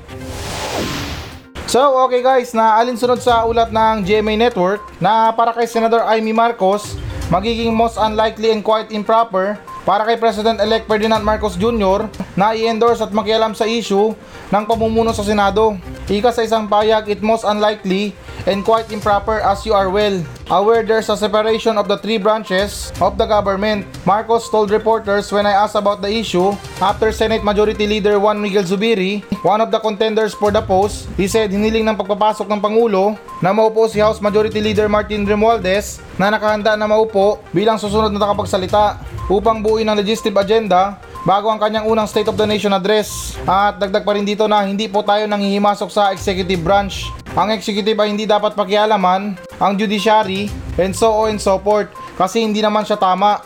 So, 1.69 2.04
okay 2.04 2.19
guys, 2.19 2.51
na 2.51 2.75
alinsunod 2.81 3.24
sa 3.24 3.48
ulat 3.48 3.71
ng 3.71 4.04
GMA 4.04 4.36
Network 4.36 4.83
na 5.00 5.31
para 5.31 5.56
kay 5.56 5.69
Senator 5.69 6.04
Jaime 6.04 6.36
Marcos, 6.36 7.00
magiging 7.32 7.72
most 7.72 7.96
unlikely 7.96 8.51
and 8.51 8.65
quite 8.65 8.91
improper 8.91 9.55
para 9.88 10.03
kay 10.03 10.20
President-elect 10.20 10.89
Ferdinand 10.89 11.24
Marcos 11.24 11.55
Jr. 11.55 12.12
na 12.36 12.51
i-endorse 12.51 13.00
at 13.00 13.15
makialam 13.15 13.55
sa 13.55 13.63
issue 13.70 14.12
ng 14.51 14.63
pamumuno 14.67 15.15
sa 15.15 15.24
Senado. 15.24 15.79
Ika 16.10 16.34
sa 16.36 16.44
isang 16.44 16.67
payag, 16.67 17.08
it 17.08 17.24
most 17.24 17.48
unlikely 17.48 18.12
and 18.48 18.63
quite 18.63 18.91
improper 18.91 19.39
as 19.41 19.65
you 19.65 19.74
are 19.74 19.89
well 19.89 20.22
aware 20.50 20.81
there's 20.81 21.10
a 21.10 21.17
separation 21.17 21.77
of 21.77 21.88
the 21.88 21.98
three 21.98 22.17
branches 22.17 22.91
of 23.01 23.17
the 23.17 23.25
government. 23.25 23.86
Marcos 24.05 24.50
told 24.50 24.72
reporters 24.72 25.31
when 25.31 25.46
I 25.46 25.53
asked 25.53 25.75
about 25.75 26.01
the 26.01 26.10
issue 26.10 26.55
after 26.81 27.12
Senate 27.12 27.43
Majority 27.43 27.86
Leader 27.86 28.17
Juan 28.17 28.41
Miguel 28.41 28.63
Zubiri, 28.63 29.22
one 29.46 29.62
of 29.62 29.69
the 29.69 29.79
contenders 29.79 30.34
for 30.34 30.50
the 30.50 30.62
post, 30.62 31.08
he 31.17 31.27
said 31.27 31.51
hiniling 31.51 31.86
ng 31.86 31.98
pagpapasok 31.98 32.50
ng 32.50 32.60
Pangulo 32.62 33.17
na 33.43 33.53
maupo 33.53 33.86
si 33.86 34.01
House 34.01 34.19
Majority 34.19 34.60
Leader 34.60 34.89
Martin 34.89 35.24
Romualdez 35.24 36.01
na 36.17 36.34
nakahanda 36.34 36.74
na 36.74 36.89
maupo 36.89 37.39
bilang 37.53 37.77
susunod 37.77 38.10
na 38.10 38.19
nakapagsalita 38.19 39.00
upang 39.29 39.62
buuin 39.62 39.86
ang 39.86 39.96
legislative 39.96 40.36
agenda 40.41 40.98
bago 41.27 41.51
ang 41.51 41.60
kanyang 41.60 41.86
unang 41.86 42.08
State 42.08 42.27
of 42.31 42.36
the 42.39 42.48
Nation 42.48 42.74
address. 42.74 43.38
At 43.46 43.77
dagdag 43.77 44.01
pa 44.01 44.15
rin 44.15 44.25
dito 44.25 44.50
na 44.50 44.65
hindi 44.65 44.88
po 44.89 45.05
tayo 45.05 45.29
nanghihimasok 45.29 45.89
sa 45.91 46.10
executive 46.10 46.63
branch. 46.63 47.12
Ang 47.38 47.53
executive 47.53 47.93
ay 48.01 48.09
hindi 48.09 48.25
dapat 48.25 48.57
pakialaman 48.57 49.38
ang 49.62 49.74
judiciary 49.77 50.50
and 50.81 50.98
so 50.98 51.13
on 51.13 51.38
and 51.38 51.41
so 51.41 51.62
forth 51.62 51.93
kasi 52.17 52.41
hindi 52.41 52.57
naman 52.57 52.81
siya 52.81 52.98
tama. 52.98 53.38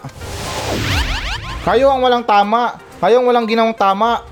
Kayo 1.67 1.91
ang 1.91 1.99
walang 1.99 2.23
tama. 2.23 2.79
Kayo 3.03 3.19
ang 3.19 3.27
walang 3.27 3.43
ginawang 3.43 3.75
tama. 3.75 4.23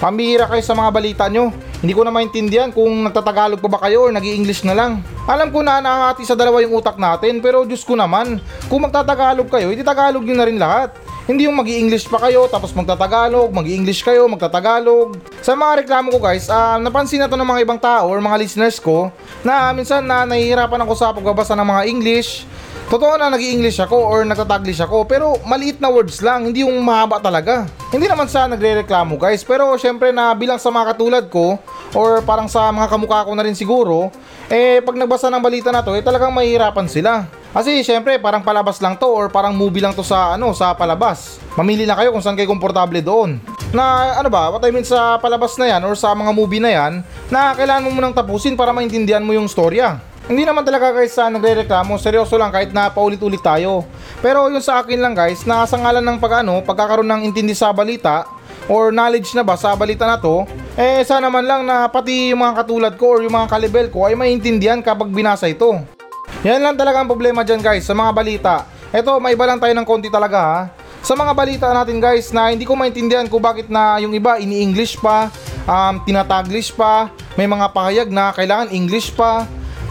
Pambihira 0.00 0.48
kayo 0.48 0.64
sa 0.64 0.76
mga 0.76 0.90
balita 0.92 1.24
nyo. 1.28 1.52
Hindi 1.80 1.92
ko 1.92 2.08
na 2.08 2.12
maintindihan 2.12 2.72
kung 2.72 3.04
nagtatagalog 3.04 3.60
pa 3.60 3.68
ba 3.68 3.78
kayo 3.84 4.08
or 4.08 4.12
nag 4.12 4.24
english 4.24 4.64
na 4.64 4.72
lang. 4.72 5.04
Alam 5.28 5.52
ko 5.52 5.60
na 5.60 5.84
nakahati 5.84 6.24
sa 6.24 6.32
dalawa 6.32 6.64
yung 6.64 6.72
utak 6.72 6.96
natin 6.96 7.44
pero 7.44 7.68
Diyos 7.68 7.84
ko 7.84 7.92
naman, 7.96 8.40
kung 8.72 8.80
magtatagalog 8.84 9.52
kayo, 9.52 9.68
hindi 9.68 9.84
Tagalog 9.84 10.24
nyo 10.24 10.36
na 10.40 10.46
rin 10.48 10.56
lahat. 10.56 10.96
Hindi 11.26 11.50
yung 11.50 11.58
mag 11.58 11.66
english 11.66 12.06
pa 12.06 12.22
kayo, 12.22 12.46
tapos 12.46 12.70
magtatagalog, 12.70 13.50
mag 13.50 13.66
english 13.66 14.06
kayo, 14.06 14.30
magtatagalog. 14.30 15.18
Sa 15.42 15.58
mga 15.58 15.82
reklamo 15.82 16.14
ko 16.14 16.22
guys, 16.22 16.46
uh, 16.46 16.78
napansin 16.78 17.18
na 17.18 17.26
to 17.26 17.34
ng 17.34 17.46
mga 17.46 17.62
ibang 17.66 17.80
tao 17.82 18.06
or 18.06 18.22
mga 18.22 18.38
listeners 18.38 18.78
ko 18.78 19.10
na 19.42 19.74
minsan 19.74 20.06
na 20.06 20.22
nahihirapan 20.22 20.86
ako 20.86 20.92
sa 20.94 21.10
pagbabasa 21.10 21.58
ng 21.58 21.66
mga 21.66 21.82
English 21.90 22.46
Totoo 22.86 23.18
na 23.18 23.26
nag 23.26 23.42
english 23.42 23.82
ako 23.82 23.98
or 23.98 24.22
nagtataglish 24.22 24.78
ako 24.78 25.02
pero 25.10 25.42
maliit 25.42 25.82
na 25.82 25.90
words 25.90 26.22
lang, 26.22 26.46
hindi 26.46 26.62
yung 26.62 26.78
mahaba 26.86 27.18
talaga. 27.18 27.66
Hindi 27.90 28.06
naman 28.06 28.30
sa 28.30 28.46
nagre-reklamo 28.46 29.18
guys 29.18 29.42
pero 29.42 29.74
syempre 29.74 30.14
na 30.14 30.30
bilang 30.38 30.62
sa 30.62 30.70
mga 30.70 30.94
katulad 30.94 31.26
ko 31.26 31.58
or 31.98 32.22
parang 32.22 32.46
sa 32.46 32.70
mga 32.70 32.86
kamukha 32.86 33.26
ko 33.26 33.34
na 33.34 33.42
rin 33.42 33.58
siguro, 33.58 34.14
eh 34.46 34.78
pag 34.86 34.94
nagbasa 34.94 35.26
ng 35.34 35.42
balita 35.42 35.74
na 35.74 35.82
to 35.82 35.98
eh 35.98 36.02
talagang 36.06 36.30
mahihirapan 36.30 36.86
sila. 36.86 37.26
Kasi 37.52 37.84
syempre 37.86 38.18
parang 38.18 38.42
palabas 38.42 38.80
lang 38.82 38.98
to 38.98 39.06
or 39.06 39.28
parang 39.28 39.54
movie 39.54 39.82
lang 39.82 39.94
to 39.94 40.02
sa 40.02 40.34
ano 40.34 40.50
sa 40.56 40.72
palabas. 40.74 41.42
Mamili 41.54 41.84
na 41.84 41.94
kayo 41.94 42.10
kung 42.10 42.24
saan 42.24 42.34
kayo 42.34 42.50
komportable 42.50 42.98
doon. 43.04 43.38
Na 43.74 44.16
ano 44.18 44.30
ba, 44.30 44.48
what 44.50 44.62
I 44.64 44.70
mean 44.70 44.86
sa 44.86 45.18
palabas 45.18 45.58
na 45.60 45.68
yan 45.70 45.82
or 45.84 45.94
sa 45.98 46.14
mga 46.14 46.32
movie 46.32 46.62
na 46.62 46.70
yan 46.70 46.92
na 47.28 47.52
kailangan 47.52 47.84
mo 47.86 47.90
munang 47.92 48.14
tapusin 48.14 48.54
para 48.54 48.72
maintindihan 48.72 49.24
mo 49.24 49.34
yung 49.34 49.50
storya. 49.50 49.98
Hindi 50.26 50.42
naman 50.42 50.66
talaga 50.66 50.90
guys 50.90 51.14
sa 51.14 51.30
nagre-reklamo, 51.30 52.02
seryoso 52.02 52.34
lang 52.34 52.50
kahit 52.50 52.74
na 52.74 52.90
paulit-ulit 52.90 53.38
tayo. 53.38 53.86
Pero 54.18 54.50
yung 54.50 54.58
sa 54.58 54.82
akin 54.82 54.98
lang 54.98 55.14
guys, 55.14 55.46
nasa 55.46 55.78
ngalan 55.78 56.02
ng 56.02 56.18
pag-ano, 56.18 56.58
pagkakaroon 56.66 57.06
ng 57.06 57.30
intindi 57.30 57.54
sa 57.54 57.70
balita 57.70 58.26
or 58.66 58.90
knowledge 58.90 59.30
na 59.38 59.46
ba 59.46 59.54
sa 59.54 59.78
balita 59.78 60.02
na 60.02 60.18
to, 60.18 60.42
eh 60.74 61.06
sana 61.06 61.30
man 61.30 61.46
lang 61.46 61.62
na 61.62 61.86
pati 61.86 62.34
yung 62.34 62.42
mga 62.42 62.66
katulad 62.66 62.92
ko 62.98 63.06
or 63.14 63.20
yung 63.22 63.38
mga 63.38 63.48
kalibel 63.54 63.86
ko 63.86 64.10
ay 64.10 64.18
maintindihan 64.18 64.82
kapag 64.82 65.14
binasa 65.14 65.46
ito. 65.46 65.95
Yan 66.44 66.60
lang 66.60 66.76
talaga 66.76 67.00
ang 67.00 67.08
problema 67.08 67.40
dyan 67.46 67.64
guys 67.64 67.88
sa 67.88 67.96
mga 67.96 68.10
balita. 68.12 68.54
Eto, 68.92 69.16
may 69.16 69.32
iba 69.32 69.48
lang 69.48 69.56
tayo 69.56 69.72
ng 69.72 69.86
konti 69.88 70.12
talaga 70.12 70.38
ha. 70.40 70.60
Sa 71.00 71.14
mga 71.14 71.32
balita 71.32 71.66
natin 71.70 72.02
guys 72.02 72.34
na 72.34 72.50
hindi 72.50 72.66
ko 72.66 72.74
maintindihan 72.74 73.24
kung 73.30 73.40
bakit 73.40 73.70
na 73.70 73.96
yung 74.02 74.12
iba 74.12 74.36
ini-English 74.42 74.98
pa, 74.98 75.30
um, 75.64 76.02
tinataglish 76.02 76.74
pa, 76.74 77.08
may 77.38 77.46
mga 77.46 77.70
pahayag 77.70 78.08
na 78.10 78.34
kailangan 78.34 78.74
English 78.74 79.14
pa, 79.14 79.46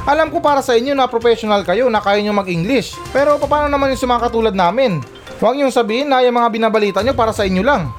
alam 0.05 0.29
ko 0.29 0.37
para 0.37 0.61
sa 0.61 0.77
inyo 0.77 0.93
na 0.93 1.09
professional 1.09 1.65
kayo 1.65 1.89
na 1.89 1.97
kaya 1.97 2.21
nyo 2.21 2.35
mag-English. 2.35 2.93
Pero 3.09 3.41
paano 3.41 3.73
naman 3.73 3.95
yung 3.95 4.01
sa 4.01 4.05
mga 4.05 4.29
katulad 4.29 4.53
namin? 4.53 5.01
Huwag 5.41 5.57
nyo 5.57 5.73
sabihin 5.73 6.13
na 6.13 6.21
yung 6.21 6.37
mga 6.37 6.51
binabalita 6.53 6.99
nyo 7.01 7.17
para 7.17 7.33
sa 7.33 7.43
inyo 7.43 7.63
lang. 7.65 7.89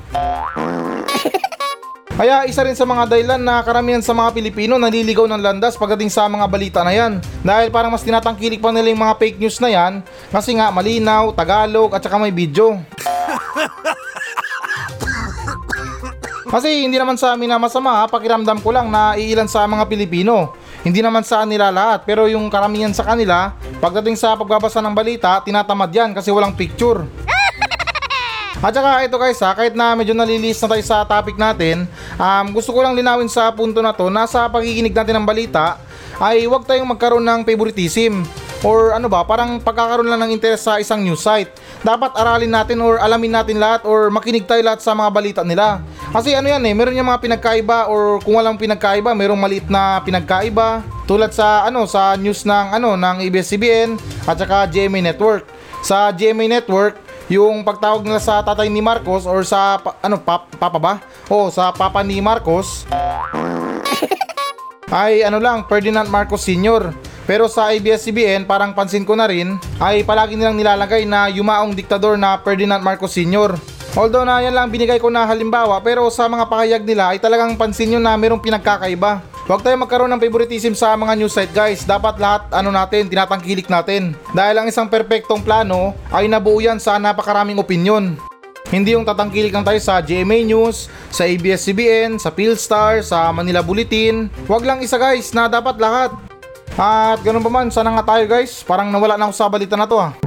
Kaya 2.17 2.49
isa 2.49 2.65
rin 2.65 2.73
sa 2.73 2.89
mga 2.89 3.13
dahilan 3.13 3.37
na 3.37 3.61
karamihan 3.61 4.01
sa 4.01 4.17
mga 4.17 4.33
Pilipino 4.33 4.81
naliligaw 4.81 5.29
ng 5.29 5.37
landas 5.37 5.77
pagdating 5.77 6.09
sa 6.09 6.25
mga 6.25 6.49
balita 6.49 6.81
na 6.81 6.97
yan. 6.97 7.21
Dahil 7.45 7.69
parang 7.69 7.93
mas 7.93 8.01
tinatangkilik 8.01 8.57
pa 8.57 8.73
nila 8.73 8.89
yung 8.89 9.05
mga 9.05 9.21
fake 9.21 9.37
news 9.37 9.61
na 9.61 9.69
yan 9.69 10.01
kasi 10.33 10.57
nga 10.57 10.73
malinaw, 10.73 11.37
Tagalog 11.37 11.93
at 11.93 12.01
saka 12.01 12.17
may 12.17 12.33
video. 12.33 12.81
Kasi 16.47 16.89
hindi 16.89 16.97
naman 16.97 17.19
sa 17.21 17.35
amin 17.35 17.53
na 17.53 17.59
masama, 17.61 18.01
ha, 18.01 18.09
pakiramdam 18.09 18.63
ko 18.65 18.71
lang 18.73 18.89
na 18.89 19.19
iilan 19.19 19.51
sa 19.51 19.67
mga 19.67 19.83
Pilipino. 19.91 20.57
Hindi 20.87 21.03
naman 21.03 21.27
sa 21.27 21.43
kanila 21.43 21.75
lahat, 21.75 22.07
pero 22.09 22.31
yung 22.31 22.47
karamihan 22.49 22.95
sa 22.95 23.03
kanila, 23.05 23.53
pagdating 23.83 24.17
sa 24.17 24.39
pagbabasa 24.39 24.79
ng 24.81 24.95
balita, 24.95 25.43
tinatamad 25.43 25.91
yan 25.91 26.15
kasi 26.15 26.31
walang 26.33 26.55
picture. 26.57 27.05
At 28.67 28.75
saka 28.75 29.07
ito 29.07 29.15
guys 29.15 29.39
ha, 29.47 29.55
kahit 29.55 29.79
na 29.79 29.95
medyo 29.95 30.11
nalilis 30.11 30.59
na 30.59 30.67
tayo 30.75 30.83
sa 30.83 31.07
topic 31.07 31.39
natin, 31.39 31.87
um, 32.19 32.47
gusto 32.51 32.75
ko 32.75 32.83
lang 32.83 32.99
linawin 32.99 33.31
sa 33.31 33.47
punto 33.55 33.79
na 33.79 33.95
to 33.95 34.11
na 34.11 34.27
sa 34.27 34.51
pakikinig 34.51 34.91
natin 34.91 35.23
ng 35.23 35.27
balita, 35.27 35.79
ay 36.19 36.51
huwag 36.51 36.67
tayong 36.67 36.91
magkaroon 36.91 37.23
ng 37.23 37.47
favoritism 37.47 38.27
or 38.67 38.91
ano 38.91 39.07
ba, 39.07 39.23
parang 39.23 39.63
pagkakaroon 39.63 40.11
lang 40.11 40.19
ng 40.27 40.35
interest 40.35 40.67
sa 40.67 40.83
isang 40.83 40.99
news 40.99 41.23
site. 41.23 41.55
Dapat 41.87 42.19
aralin 42.19 42.51
natin 42.51 42.83
or 42.83 42.99
alamin 42.99 43.39
natin 43.39 43.63
lahat 43.63 43.87
or 43.87 44.11
makinig 44.11 44.43
tayo 44.51 44.59
lahat 44.67 44.83
sa 44.83 44.99
mga 44.99 45.11
balita 45.15 45.43
nila. 45.47 45.87
Kasi 46.11 46.35
ano 46.35 46.51
yan 46.51 46.67
eh, 46.67 46.75
meron 46.75 46.99
yung 46.99 47.07
mga 47.07 47.23
pinagkaiba 47.23 47.87
or 47.87 48.19
kung 48.27 48.35
walang 48.35 48.59
pinagkaiba, 48.59 49.15
merong 49.15 49.39
maliit 49.39 49.71
na 49.71 50.03
pinagkaiba. 50.03 50.83
Tulad 51.07 51.31
sa 51.31 51.71
ano 51.71 51.87
sa 51.87 52.19
news 52.19 52.43
ng 52.43 52.83
ano 52.83 52.99
ng 52.99 53.23
ABS-CBN 53.31 53.95
at 54.27 54.35
saka 54.35 54.67
GMA 54.67 55.07
Network. 55.07 55.47
Sa 55.87 56.11
GMA 56.11 56.51
Network, 56.51 57.06
yung 57.27 57.67
pagtawag 57.67 58.07
nila 58.07 58.23
sa 58.23 58.39
tatay 58.39 58.71
ni 58.71 58.79
Marcos 58.79 59.27
or 59.27 59.43
sa 59.43 59.83
pa- 59.83 59.99
ano 59.99 60.23
pap, 60.23 60.47
papa 60.63 60.79
ba? 60.79 60.95
O 61.27 61.51
sa 61.51 61.75
papa 61.75 62.07
ni 62.07 62.23
Marcos 62.23 62.87
ay 64.95 65.27
ano 65.27 65.43
lang 65.43 65.67
Ferdinand 65.67 66.07
Marcos 66.07 66.47
Sr. 66.47 66.95
Pero 67.27 67.51
sa 67.51 67.75
ABS-CBN 67.75 68.47
parang 68.47 68.71
pansin 68.71 69.03
ko 69.03 69.19
na 69.19 69.27
rin 69.27 69.59
ay 69.83 70.07
palagi 70.07 70.39
nilang 70.39 70.55
nilalagay 70.55 71.03
na 71.03 71.27
yumaong 71.27 71.75
diktador 71.75 72.15
na 72.15 72.39
Ferdinand 72.39 72.79
Marcos 72.79 73.19
Sr. 73.19 73.59
Although 73.99 74.23
na 74.23 74.45
yan 74.45 74.55
lang 74.55 74.71
binigay 74.71 75.03
ko 75.03 75.11
na 75.11 75.27
halimbawa 75.27 75.83
pero 75.83 76.07
sa 76.15 76.31
mga 76.31 76.47
pahayag 76.47 76.83
nila 76.87 77.11
ay 77.11 77.19
talagang 77.19 77.59
pansin 77.59 77.91
nyo 77.91 78.01
na 78.01 78.15
mayroong 78.15 78.39
pinagkakaiba. 78.39 79.19
Huwag 79.47 79.63
tayo 79.63 79.79
magkaroon 79.79 80.11
ng 80.11 80.19
favoritism 80.19 80.75
sa 80.75 80.99
mga 80.99 81.23
news 81.23 81.31
site 81.31 81.55
guys. 81.55 81.87
Dapat 81.87 82.19
lahat 82.19 82.51
ano 82.51 82.75
natin, 82.75 83.07
tinatangkilik 83.07 83.71
natin. 83.71 84.19
Dahil 84.35 84.59
ang 84.59 84.67
isang 84.67 84.91
perpektong 84.91 85.39
plano 85.39 85.95
ay 86.11 86.27
nabuo 86.27 86.59
yan 86.59 86.83
sa 86.83 86.99
napakaraming 86.99 87.63
opinyon. 87.63 88.19
Hindi 88.75 88.99
yung 88.99 89.07
tatangkilik 89.07 89.55
lang 89.55 89.63
tayo 89.63 89.79
sa 89.79 90.03
GMA 90.03 90.43
News, 90.51 90.91
sa 91.15 91.31
ABS-CBN, 91.31 92.19
sa 92.19 92.35
Philstar, 92.35 93.07
sa 93.07 93.31
Manila 93.31 93.63
Bulletin. 93.63 94.27
Huwag 94.51 94.67
lang 94.67 94.83
isa 94.83 94.99
guys 94.99 95.31
na 95.31 95.47
dapat 95.47 95.79
lahat. 95.79 96.11
At 96.75 97.23
ganun 97.23 97.47
pa 97.47 97.51
man, 97.55 97.71
sana 97.71 97.95
nga 97.95 98.19
tayo 98.19 98.27
guys. 98.27 98.67
Parang 98.67 98.91
nawala 98.91 99.15
na 99.15 99.31
ako 99.31 99.35
sa 99.39 99.47
balita 99.47 99.79
na 99.79 99.87
to 99.87 99.95
ha. 99.95 100.26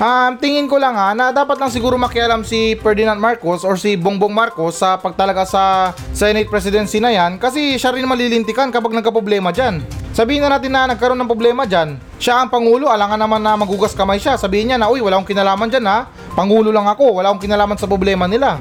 Um, 0.00 0.40
tingin 0.40 0.64
ko 0.64 0.80
lang 0.80 0.96
ha, 0.96 1.12
na 1.12 1.28
dapat 1.28 1.60
lang 1.60 1.68
siguro 1.68 2.00
makialam 2.00 2.40
si 2.40 2.72
Ferdinand 2.80 3.20
Marcos 3.20 3.68
or 3.68 3.76
si 3.76 4.00
Bongbong 4.00 4.32
Marcos 4.32 4.80
sa 4.80 4.96
pagtalaga 4.96 5.44
sa 5.44 5.92
Senate 6.16 6.48
presidency 6.48 7.04
na 7.04 7.12
yan 7.12 7.36
kasi 7.36 7.76
siya 7.76 7.92
rin 7.92 8.08
malilintikan 8.08 8.72
kapag 8.72 8.96
nagka-problema 8.96 9.52
dyan. 9.52 9.84
Sabihin 10.16 10.40
na 10.40 10.56
natin 10.56 10.72
na 10.72 10.88
nagkaroon 10.88 11.20
ng 11.20 11.28
problema 11.28 11.68
dyan. 11.68 12.00
Siya 12.16 12.40
ang 12.40 12.48
Pangulo, 12.48 12.88
alangan 12.88 13.20
naman 13.20 13.44
na 13.44 13.60
magugas 13.60 13.92
kamay 13.92 14.16
siya. 14.16 14.40
Sabihin 14.40 14.72
niya 14.72 14.80
na, 14.80 14.88
uy, 14.88 15.04
wala 15.04 15.20
akong 15.20 15.36
kinalaman 15.36 15.68
dyan 15.68 15.84
ha. 15.84 16.08
Pangulo 16.32 16.72
lang 16.72 16.88
ako, 16.88 17.20
wala 17.20 17.28
akong 17.28 17.44
kinalaman 17.44 17.76
sa 17.76 17.84
problema 17.84 18.24
nila. 18.24 18.56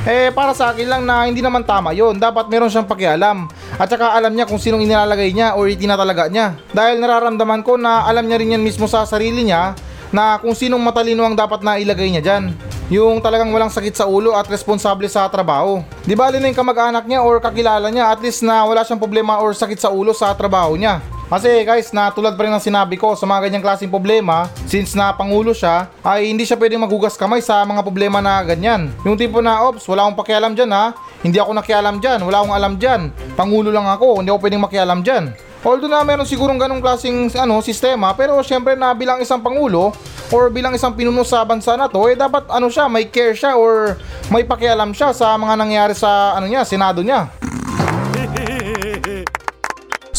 Eh 0.00 0.32
para 0.32 0.56
sa 0.56 0.72
akin 0.72 0.88
lang 0.88 1.02
na 1.04 1.28
hindi 1.28 1.44
naman 1.44 1.60
tama 1.60 1.92
yon 1.92 2.16
Dapat 2.16 2.48
meron 2.48 2.72
siyang 2.72 2.88
pakialam. 2.88 3.44
At 3.76 3.92
saka 3.92 4.16
alam 4.16 4.32
niya 4.32 4.48
kung 4.48 4.56
sinong 4.56 4.80
inilalagay 4.80 5.28
niya 5.36 5.60
o 5.60 5.68
itinatalaga 5.68 6.32
niya. 6.32 6.56
Dahil 6.72 7.04
nararamdaman 7.04 7.60
ko 7.60 7.76
na 7.76 8.08
alam 8.08 8.24
niya 8.24 8.40
rin 8.40 8.56
yan 8.56 8.64
mismo 8.64 8.88
sa 8.88 9.04
sarili 9.04 9.44
niya 9.44 9.76
na 10.08 10.40
kung 10.40 10.56
sinong 10.56 10.80
matalino 10.80 11.20
ang 11.20 11.36
dapat 11.36 11.60
na 11.60 11.76
ilagay 11.76 12.08
niya 12.16 12.24
dyan. 12.24 12.56
Yung 12.88 13.20
talagang 13.20 13.52
walang 13.52 13.68
sakit 13.68 13.92
sa 13.92 14.08
ulo 14.08 14.32
at 14.32 14.48
responsable 14.48 15.04
sa 15.04 15.28
trabaho. 15.28 15.84
Di 16.02 16.16
ba 16.16 16.32
na 16.32 16.48
yung 16.48 16.56
kamag-anak 16.56 17.04
niya 17.04 17.20
or 17.20 17.36
kakilala 17.36 17.92
niya 17.92 18.08
at 18.08 18.24
least 18.24 18.40
na 18.40 18.64
wala 18.64 18.80
siyang 18.80 18.98
problema 18.98 19.36
or 19.36 19.52
sakit 19.52 19.84
sa 19.84 19.92
ulo 19.92 20.16
sa 20.16 20.32
trabaho 20.32 20.80
niya. 20.80 21.04
Kasi 21.30 21.62
guys, 21.62 21.94
na 21.94 22.10
tulad 22.10 22.34
pa 22.34 22.42
rin 22.42 22.50
ng 22.50 22.58
sinabi 22.58 22.98
ko 22.98 23.14
sa 23.14 23.22
mga 23.22 23.46
ganyang 23.46 23.62
klaseng 23.62 23.86
problema, 23.86 24.50
since 24.66 24.98
na 24.98 25.14
pangulo 25.14 25.54
siya, 25.54 25.86
ay 26.02 26.26
hindi 26.26 26.42
siya 26.42 26.58
pwedeng 26.58 26.82
magugas 26.82 27.14
kamay 27.14 27.38
sa 27.38 27.62
mga 27.62 27.86
problema 27.86 28.18
na 28.18 28.42
ganyan. 28.42 28.90
Yung 29.06 29.14
tipo 29.14 29.38
na, 29.38 29.62
ops, 29.62 29.86
wala 29.86 30.10
akong 30.10 30.18
pakialam 30.18 30.58
dyan 30.58 30.74
ha, 30.74 30.90
hindi 31.22 31.38
ako 31.38 31.54
nakialam 31.54 32.02
dyan, 32.02 32.18
wala 32.26 32.42
akong 32.42 32.56
alam 32.58 32.74
dyan, 32.82 33.14
pangulo 33.38 33.70
lang 33.70 33.86
ako, 33.86 34.18
hindi 34.18 34.34
ako 34.34 34.42
pwedeng 34.42 34.64
makialam 34.66 35.00
dyan. 35.06 35.30
Although 35.62 35.92
na 35.92 36.02
meron 36.02 36.26
sigurong 36.26 36.58
ganong 36.58 36.82
klaseng 36.82 37.30
ano, 37.38 37.62
sistema, 37.62 38.10
pero 38.10 38.34
syempre 38.42 38.74
na 38.74 38.90
bilang 38.90 39.22
isang 39.22 39.38
pangulo, 39.38 39.94
or 40.34 40.50
bilang 40.50 40.74
isang 40.74 40.98
pinuno 40.98 41.22
sa 41.22 41.46
bansa 41.46 41.78
na 41.78 41.86
to, 41.86 42.10
eh 42.10 42.18
dapat 42.18 42.50
ano 42.50 42.66
siya, 42.66 42.90
may 42.90 43.06
care 43.06 43.38
siya 43.38 43.54
or 43.54 43.94
may 44.34 44.42
pakialam 44.42 44.90
siya 44.90 45.14
sa 45.14 45.38
mga 45.38 45.54
nangyari 45.54 45.94
sa 45.94 46.34
ano 46.34 46.50
niya, 46.50 46.66
senado 46.66 47.06
niya. 47.06 47.30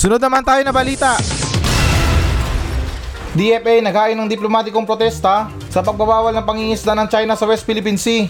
Sunod 0.02 0.18
naman 0.18 0.42
tayo 0.42 0.66
na 0.66 0.74
balita. 0.74 1.14
DFA 3.38 3.86
naghain 3.86 4.18
ng 4.18 4.26
diplomatikong 4.26 4.82
protesta 4.82 5.54
sa 5.70 5.86
pagbabawal 5.86 6.34
ng 6.34 6.42
pangingisda 6.42 6.98
ng 6.98 7.06
China 7.06 7.38
sa 7.38 7.46
West 7.46 7.70
Philippine 7.70 8.02
Sea. 8.02 8.26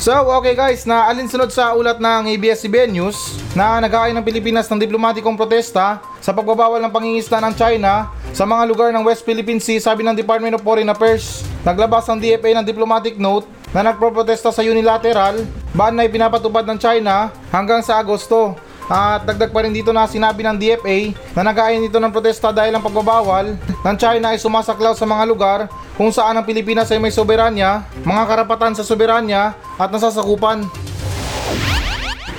So, 0.00 0.16
okay 0.40 0.56
guys, 0.56 0.88
na 0.88 1.12
alinsunod 1.12 1.52
sa 1.52 1.76
ulat 1.76 2.00
ng 2.00 2.24
ABS-CBN 2.24 2.88
News 2.88 3.36
na 3.52 3.84
naghain 3.84 4.16
ng 4.16 4.24
Pilipinas 4.24 4.64
ng 4.72 4.80
diplomatikong 4.80 5.36
protesta 5.36 6.00
sa 6.24 6.32
pagbabawal 6.32 6.80
ng 6.80 6.88
pangingisda 6.88 7.44
ng 7.44 7.52
China 7.52 8.16
sa 8.32 8.48
mga 8.48 8.64
lugar 8.72 8.96
ng 8.96 9.04
West 9.04 9.28
Philippine 9.28 9.60
Sea, 9.60 9.76
sabi 9.76 10.08
ng 10.08 10.16
Department 10.16 10.56
of 10.56 10.64
Foreign 10.64 10.88
Affairs. 10.88 11.44
Naglabas 11.68 12.08
ang 12.08 12.16
DFA 12.16 12.56
ng 12.56 12.64
diplomatic 12.64 13.20
note 13.20 13.44
na 13.76 13.84
nagproprotesta 13.84 14.56
sa 14.56 14.64
unilateral 14.64 15.44
ban 15.76 15.92
na 15.92 16.08
ipinapatupad 16.08 16.64
ng 16.64 16.80
China 16.80 17.28
hanggang 17.52 17.84
sa 17.84 18.00
Agosto. 18.00 18.71
At 18.90 19.22
dagdag 19.22 19.54
pa 19.54 19.62
rin 19.62 19.74
dito 19.74 19.94
na 19.94 20.10
sinabi 20.10 20.42
ng 20.42 20.58
DFA 20.58 21.14
na 21.38 21.42
nag-aayon 21.46 21.86
dito 21.86 22.02
ng 22.02 22.10
protesta 22.10 22.50
dahil 22.50 22.74
ang 22.74 22.82
pagbabawal 22.82 23.54
ng 23.58 23.96
China 23.98 24.34
ay 24.34 24.38
sumasaklaw 24.38 24.94
sa 24.98 25.06
mga 25.06 25.24
lugar 25.26 25.58
kung 25.94 26.10
saan 26.10 26.34
ang 26.38 26.46
Pilipinas 26.46 26.90
ay 26.90 26.98
may 26.98 27.14
soberanya, 27.14 27.86
mga 28.02 28.22
karapatan 28.26 28.74
sa 28.74 28.82
soberanya 28.82 29.54
at 29.78 29.88
nasasakupan. 29.92 30.66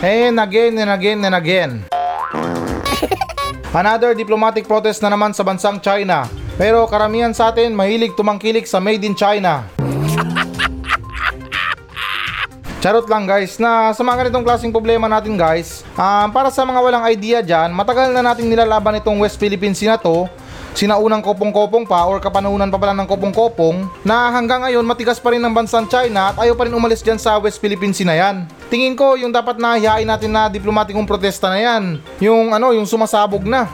And 0.03 0.35
again 0.35 0.75
and 0.77 0.91
again 0.91 1.19
and 1.23 1.35
again. 1.37 1.71
Another 3.73 4.13
diplomatic 4.13 4.67
protest 4.67 5.01
na 5.01 5.09
naman 5.09 5.31
sa 5.31 5.41
bansang 5.41 5.79
China. 5.81 6.27
Pero 6.53 6.85
karamihan 6.85 7.33
sa 7.33 7.49
atin 7.49 7.73
mahilig 7.73 8.13
tumangkilik 8.13 8.69
sa 8.69 8.77
Made 8.77 9.01
in 9.01 9.17
China. 9.17 9.65
Charot 12.83 13.07
lang 13.07 13.23
guys, 13.23 13.63
na 13.63 13.95
sa 13.95 14.03
mga 14.03 14.27
ganitong 14.27 14.43
klaseng 14.43 14.67
problema 14.67 15.07
natin 15.07 15.39
guys, 15.39 15.87
um, 15.95 16.27
para 16.35 16.51
sa 16.51 16.67
mga 16.67 16.83
walang 16.83 17.07
idea 17.07 17.39
dyan, 17.39 17.71
matagal 17.71 18.11
na 18.11 18.19
nating 18.19 18.51
nilalaban 18.51 18.99
itong 18.99 19.23
West 19.23 19.39
Philippine 19.39 19.71
Sea 19.71 19.87
na 19.87 19.95
to, 19.95 20.27
sinaunang 20.75 21.23
kopong-kopong 21.23 21.87
pa 21.87 22.03
or 22.03 22.19
kapanahunan 22.19 22.67
pa 22.67 22.75
pala 22.75 22.91
ng 22.91 23.07
kopong-kopong 23.07 23.87
na 24.03 24.27
hanggang 24.35 24.67
ngayon 24.67 24.83
matigas 24.83 25.15
pa 25.15 25.31
rin 25.31 25.39
ng 25.39 25.55
bansang 25.55 25.87
China 25.87 26.35
at 26.35 26.43
ayaw 26.43 26.59
pa 26.59 26.67
rin 26.67 26.75
umalis 26.75 26.99
dyan 26.99 27.15
sa 27.15 27.39
West 27.39 27.63
Philippine 27.63 27.95
Sea 27.95 28.03
na 28.03 28.19
yan. 28.19 28.51
Tingin 28.67 28.99
ko 28.99 29.15
yung 29.15 29.31
dapat 29.31 29.63
na 29.63 29.79
hihain 29.79 30.03
natin 30.03 30.35
na 30.35 30.51
diplomatikong 30.51 31.07
protesta 31.07 31.47
na 31.47 31.63
yan, 31.63 32.03
yung 32.19 32.51
ano, 32.51 32.75
yung 32.75 32.83
sumasabog 32.83 33.47
na. 33.47 33.63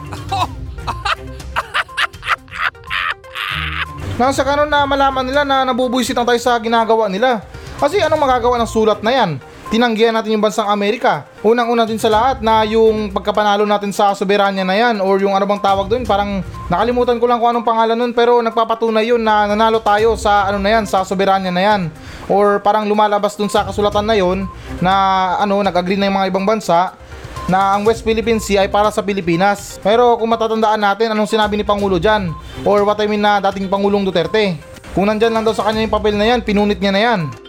Nang 4.22 4.38
sa 4.38 4.46
kanon 4.46 4.70
na 4.70 4.86
malaman 4.86 5.26
nila 5.26 5.42
na 5.42 5.66
nabubuisit 5.66 6.14
na 6.14 6.30
tayo 6.30 6.38
sa 6.38 6.54
ginagawa 6.62 7.10
nila. 7.10 7.42
Kasi 7.80 7.96
anong 8.04 8.20
magagawa 8.20 8.60
ng 8.60 8.68
sulat 8.68 9.00
na 9.00 9.12
yan? 9.16 9.40
Tinanggihan 9.72 10.12
natin 10.12 10.36
yung 10.36 10.44
bansang 10.44 10.68
Amerika. 10.68 11.24
Unang-una 11.40 11.88
din 11.88 11.96
sa 11.96 12.12
lahat 12.12 12.44
na 12.44 12.68
yung 12.68 13.08
pagkapanalo 13.08 13.64
natin 13.64 13.96
sa 13.96 14.12
soberanya 14.12 14.68
na 14.68 14.76
yan 14.76 15.00
or 15.00 15.16
yung 15.24 15.32
ano 15.32 15.48
bang 15.48 15.64
tawag 15.64 15.88
doon, 15.88 16.04
parang 16.04 16.44
nakalimutan 16.68 17.16
ko 17.16 17.26
lang 17.30 17.40
kung 17.40 17.56
anong 17.56 17.64
pangalan 17.64 17.96
nun 17.96 18.12
pero 18.12 18.44
nagpapatunay 18.44 19.08
yun 19.08 19.24
na 19.24 19.48
nanalo 19.48 19.80
tayo 19.80 20.20
sa 20.20 20.52
ano 20.52 20.60
na 20.60 20.76
yan, 20.76 20.84
sa 20.92 21.08
soberanya 21.08 21.56
na 21.56 21.64
yan. 21.64 21.82
Or 22.28 22.60
parang 22.60 22.84
lumalabas 22.84 23.40
dun 23.40 23.48
sa 23.48 23.64
kasulatan 23.64 24.12
na 24.12 24.20
yun 24.20 24.44
na 24.84 24.94
ano, 25.40 25.64
nag-agree 25.64 25.96
na 25.96 26.12
yung 26.12 26.20
mga 26.20 26.36
ibang 26.36 26.44
bansa 26.44 27.00
na 27.48 27.80
ang 27.80 27.88
West 27.88 28.04
Philippine 28.04 28.44
Sea 28.44 28.68
ay 28.68 28.70
para 28.74 28.92
sa 28.92 29.00
Pilipinas. 29.00 29.80
Pero 29.80 30.20
kung 30.20 30.28
matatandaan 30.28 30.84
natin 30.84 31.16
anong 31.16 31.32
sinabi 31.32 31.56
ni 31.56 31.64
Pangulo 31.64 31.96
dyan 31.96 32.36
or 32.68 32.84
what 32.84 33.00
I 33.00 33.08
mean 33.08 33.24
na 33.24 33.40
dating 33.40 33.72
Pangulong 33.72 34.04
Duterte. 34.04 34.60
Kung 34.92 35.08
nandyan 35.08 35.32
lang 35.32 35.48
daw 35.48 35.56
sa 35.56 35.64
kanya 35.72 35.88
yung 35.88 35.96
papel 35.96 36.20
na 36.20 36.28
yan, 36.28 36.44
pinunit 36.44 36.84
niya 36.84 36.92
na 36.92 37.02
yan. 37.08 37.49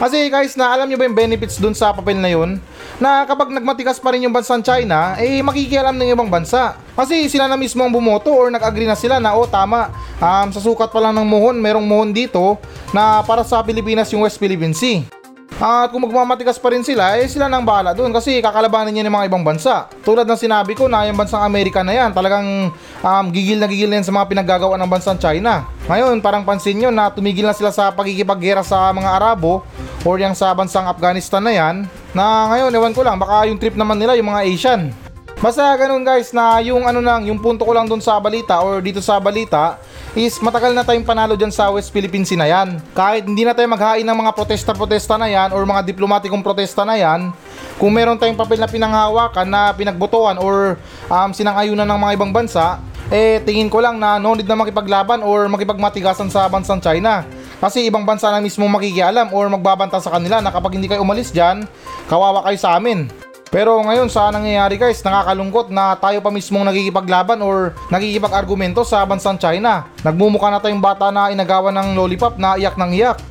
Kasi 0.00 0.32
guys, 0.32 0.56
na 0.56 0.72
alam 0.72 0.88
niyo 0.88 0.96
ba 0.96 1.04
yung 1.04 1.12
benefits 1.12 1.60
dun 1.60 1.76
sa 1.76 1.92
papel 1.92 2.16
na 2.16 2.32
yun? 2.32 2.56
Na 2.96 3.28
kapag 3.28 3.52
nagmatigas 3.52 4.00
pa 4.00 4.16
rin 4.16 4.24
yung 4.24 4.32
bansang 4.32 4.64
China, 4.64 5.12
eh 5.20 5.44
makikialam 5.44 5.92
ng 5.92 6.16
ibang 6.16 6.32
bansa. 6.32 6.80
Kasi 6.96 7.28
sila 7.28 7.44
na 7.44 7.60
mismo 7.60 7.84
ang 7.84 7.92
bumoto 7.92 8.32
or 8.32 8.48
nag-agree 8.48 8.88
na 8.88 8.96
sila 8.96 9.20
na 9.20 9.36
oh 9.36 9.44
tama, 9.44 9.92
um, 10.16 10.48
sa 10.48 10.60
sukat 10.64 10.88
pa 10.88 11.04
lang 11.04 11.12
ng 11.20 11.28
muhon, 11.28 11.60
merong 11.60 11.84
muhon 11.84 12.16
dito 12.16 12.56
na 12.96 13.20
para 13.28 13.44
sa 13.44 13.60
Pilipinas 13.60 14.08
yung 14.08 14.24
West 14.24 14.40
Philippine 14.40 14.72
Sea. 14.72 15.19
At 15.60 15.92
kung 15.92 16.00
magmamatigas 16.08 16.56
pa 16.56 16.72
rin 16.72 16.80
sila, 16.80 17.20
eh 17.20 17.28
sila 17.28 17.44
nang 17.44 17.68
bahala 17.68 17.92
doon 17.92 18.16
kasi 18.16 18.40
kakalabanin 18.40 18.96
niya 18.96 19.04
ng 19.04 19.12
mga 19.12 19.28
ibang 19.28 19.44
bansa. 19.44 19.92
Tulad 20.00 20.24
ng 20.24 20.40
sinabi 20.40 20.72
ko 20.72 20.88
na 20.88 21.04
yung 21.04 21.20
bansang 21.20 21.44
Amerika 21.44 21.84
na 21.84 21.92
yan, 21.92 22.16
talagang 22.16 22.72
um, 23.04 23.24
gigil 23.28 23.60
na 23.60 23.68
gigil 23.68 23.92
na 23.92 24.00
yan 24.00 24.08
sa 24.08 24.16
mga 24.16 24.24
pinaggagawa 24.32 24.80
ng 24.80 24.88
bansang 24.88 25.20
China. 25.20 25.68
Ngayon, 25.84 26.24
parang 26.24 26.48
pansin 26.48 26.80
nyo 26.80 26.88
na 26.88 27.12
tumigil 27.12 27.44
na 27.44 27.52
sila 27.52 27.68
sa 27.68 27.92
pagkikipaggera 27.92 28.64
sa 28.64 28.88
mga 28.88 29.20
Arabo 29.20 29.60
or 30.00 30.16
yung 30.16 30.32
sa 30.32 30.56
bansang 30.56 30.88
Afghanistan 30.88 31.44
na 31.44 31.52
yan, 31.52 31.84
na 32.16 32.48
ngayon, 32.56 32.72
ewan 32.72 32.96
ko 32.96 33.04
lang, 33.04 33.20
baka 33.20 33.44
yung 33.44 33.60
trip 33.60 33.76
naman 33.76 34.00
nila 34.00 34.16
yung 34.16 34.32
mga 34.32 34.48
Asian. 34.48 35.09
Basta 35.40 35.72
ganun 35.72 36.04
guys 36.04 36.36
na 36.36 36.60
yung 36.60 36.84
ano 36.84 37.00
lang, 37.00 37.24
yung 37.24 37.40
punto 37.40 37.64
ko 37.64 37.72
lang 37.72 37.88
doon 37.88 38.04
sa 38.04 38.20
balita 38.20 38.60
or 38.60 38.84
dito 38.84 39.00
sa 39.00 39.16
balita 39.16 39.80
is 40.12 40.36
matagal 40.36 40.76
na 40.76 40.84
tayong 40.84 41.00
panalo 41.00 41.32
dyan 41.32 41.48
sa 41.48 41.72
West 41.72 41.88
Philippine 41.88 42.28
Sea 42.28 42.36
na 42.36 42.44
yan. 42.44 42.76
Kahit 42.92 43.24
hindi 43.24 43.48
na 43.48 43.56
tayo 43.56 43.64
maghain 43.72 44.04
ng 44.04 44.18
mga 44.20 44.36
protesta-protesta 44.36 45.16
na 45.16 45.32
yan 45.32 45.56
or 45.56 45.64
mga 45.64 45.80
diplomatikong 45.88 46.44
protesta 46.44 46.84
na 46.84 47.00
yan, 47.00 47.32
kung 47.80 47.88
meron 47.88 48.20
tayong 48.20 48.36
papel 48.36 48.60
na 48.60 48.68
pinanghahawakan 48.68 49.48
na 49.48 49.72
pinagbotohan 49.72 50.36
or 50.36 50.76
um, 51.08 51.32
sinangayunan 51.32 51.88
ng 51.88 51.98
mga 52.04 52.12
ibang 52.20 52.36
bansa, 52.36 52.76
eh 53.08 53.40
tingin 53.40 53.72
ko 53.72 53.80
lang 53.80 53.96
na 53.96 54.20
no 54.20 54.36
need 54.36 54.44
na 54.44 54.60
makipaglaban 54.60 55.24
or 55.24 55.48
makipagmatigasan 55.48 56.28
sa 56.28 56.52
bansang 56.52 56.84
China. 56.84 57.24
Kasi 57.64 57.88
ibang 57.88 58.04
bansa 58.04 58.28
na 58.28 58.44
mismo 58.44 58.68
makikialam 58.68 59.32
or 59.32 59.48
magbabanta 59.48 60.04
sa 60.04 60.12
kanila 60.20 60.44
na 60.44 60.52
kapag 60.52 60.76
hindi 60.76 60.84
kayo 60.84 61.00
umalis 61.00 61.32
dyan, 61.32 61.64
kawawa 62.12 62.44
kayo 62.44 62.60
sa 62.60 62.76
amin. 62.76 63.29
Pero 63.50 63.82
ngayon 63.82 64.06
sa 64.06 64.30
nangyayari 64.30 64.78
guys, 64.78 65.02
nakakalungkot 65.02 65.74
na 65.74 65.98
tayo 65.98 66.22
pa 66.22 66.30
mismong 66.30 66.70
nagkikipaglaban 66.70 67.42
or 67.42 67.74
nagkikipag-argumento 67.90 68.86
sa 68.86 69.02
bansang 69.02 69.42
China. 69.42 69.90
Nagmumukha 70.06 70.54
na 70.54 70.62
tayong 70.62 70.78
bata 70.78 71.10
na 71.10 71.34
inagawan 71.34 71.74
ng 71.74 71.98
lollipop 71.98 72.38
na 72.38 72.54
iyak 72.54 72.78
ng 72.78 72.94
iyak. 72.94 73.18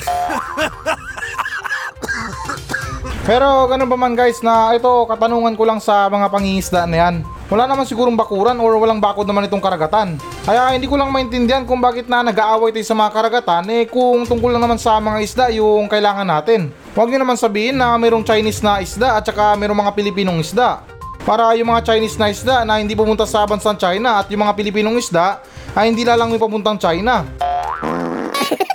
Pero 3.30 3.72
ganun 3.72 3.88
pa 3.88 3.96
man 3.96 4.12
guys 4.12 4.44
na 4.44 4.76
ito 4.76 4.92
katanungan 5.08 5.56
ko 5.56 5.64
lang 5.64 5.80
sa 5.80 6.12
mga 6.12 6.28
pangingisda 6.28 6.84
na 6.84 6.98
yan. 7.00 7.24
Wala 7.50 7.66
naman 7.66 7.82
sigurong 7.90 8.14
bakuran 8.14 8.62
or 8.62 8.78
walang 8.78 9.02
bakod 9.02 9.26
naman 9.26 9.50
itong 9.50 9.58
karagatan. 9.58 10.22
Kaya 10.46 10.70
hindi 10.70 10.86
ko 10.86 11.02
lang 11.02 11.10
maintindihan 11.10 11.66
kung 11.66 11.82
bakit 11.82 12.06
na 12.06 12.22
nag-aaway 12.22 12.70
tayo 12.70 12.86
sa 12.86 12.94
mga 12.94 13.10
karagatan 13.10 13.66
eh 13.74 13.90
kung 13.90 14.22
tungkol 14.30 14.54
lang 14.54 14.62
naman 14.62 14.78
sa 14.78 15.02
mga 15.02 15.18
isda 15.26 15.46
yung 15.58 15.90
kailangan 15.90 16.30
natin. 16.30 16.70
Huwag 16.94 17.10
nyo 17.10 17.26
naman 17.26 17.42
sabihin 17.42 17.82
na 17.82 17.98
mayroong 17.98 18.22
Chinese 18.22 18.62
na 18.62 18.86
isda 18.86 19.18
at 19.18 19.26
saka 19.26 19.58
mayroong 19.58 19.82
mga 19.82 19.98
Pilipinong 19.98 20.38
isda. 20.46 20.86
Para 21.26 21.58
yung 21.58 21.74
mga 21.74 21.90
Chinese 21.90 22.22
na 22.22 22.30
isda 22.30 22.62
na 22.70 22.78
hindi 22.78 22.94
pumunta 22.94 23.26
sa 23.26 23.50
bansang 23.50 23.82
China 23.82 24.22
at 24.22 24.30
yung 24.30 24.46
mga 24.46 24.54
Pilipinong 24.54 25.02
isda 25.02 25.42
ay 25.74 25.90
hindi 25.90 26.06
lalang 26.06 26.30
may 26.30 26.38
papuntang 26.38 26.78
China. 26.78 27.26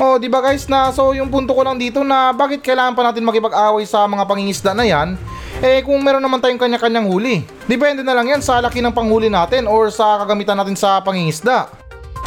Oh, 0.00 0.16
di 0.16 0.32
ba 0.32 0.40
guys 0.40 0.64
na 0.64 0.88
so 0.96 1.12
yung 1.12 1.28
punto 1.28 1.52
ko 1.52 1.60
lang 1.60 1.76
dito 1.76 2.00
na 2.00 2.32
bakit 2.32 2.64
kailangan 2.64 2.96
pa 2.96 3.04
natin 3.04 3.20
makipag-away 3.20 3.84
sa 3.84 4.08
mga 4.08 4.24
pangingisda 4.24 4.72
na 4.72 4.88
yan? 4.88 5.12
Eh 5.60 5.84
kung 5.84 6.00
meron 6.00 6.24
naman 6.24 6.40
tayong 6.40 6.56
kanya-kanyang 6.56 7.04
huli. 7.04 7.44
Depende 7.68 8.00
na 8.00 8.16
lang 8.16 8.32
yan 8.32 8.40
sa 8.40 8.64
laki 8.64 8.80
ng 8.80 8.96
panghuli 8.96 9.28
natin 9.28 9.68
or 9.68 9.92
sa 9.92 10.16
kagamitan 10.24 10.56
natin 10.56 10.72
sa 10.72 11.04
pangingisda. 11.04 11.68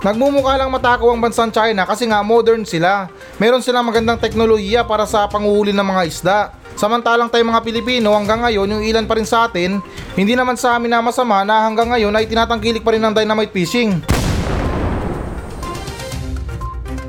Nagmumukha 0.05 0.53
lang 0.61 0.69
matakaw 0.69 1.09
ang 1.09 1.17
bansang 1.17 1.49
China 1.49 1.89
kasi 1.89 2.05
nga 2.05 2.21
modern 2.21 2.61
sila. 2.61 3.09
Meron 3.41 3.65
silang 3.65 3.89
magandang 3.89 4.21
teknolohiya 4.21 4.85
para 4.85 5.09
sa 5.09 5.25
panguhuli 5.25 5.73
ng 5.73 5.81
mga 5.81 6.03
isda. 6.05 6.39
Samantalang 6.77 7.33
tayo 7.33 7.41
mga 7.41 7.65
Pilipino 7.65 8.13
hanggang 8.13 8.45
ngayon 8.45 8.69
yung 8.69 8.83
ilan 8.85 9.09
pa 9.09 9.17
rin 9.17 9.25
sa 9.25 9.49
atin, 9.49 9.81
hindi 10.13 10.37
naman 10.37 10.53
sa 10.53 10.77
amin 10.77 10.93
na 10.93 11.01
masama 11.01 11.41
na 11.41 11.65
hanggang 11.65 11.89
ngayon 11.89 12.13
ay 12.13 12.29
tinatangkilik 12.29 12.85
pa 12.85 12.93
rin 12.93 13.01
ng 13.01 13.17
dynamite 13.17 13.53
fishing. 13.53 13.97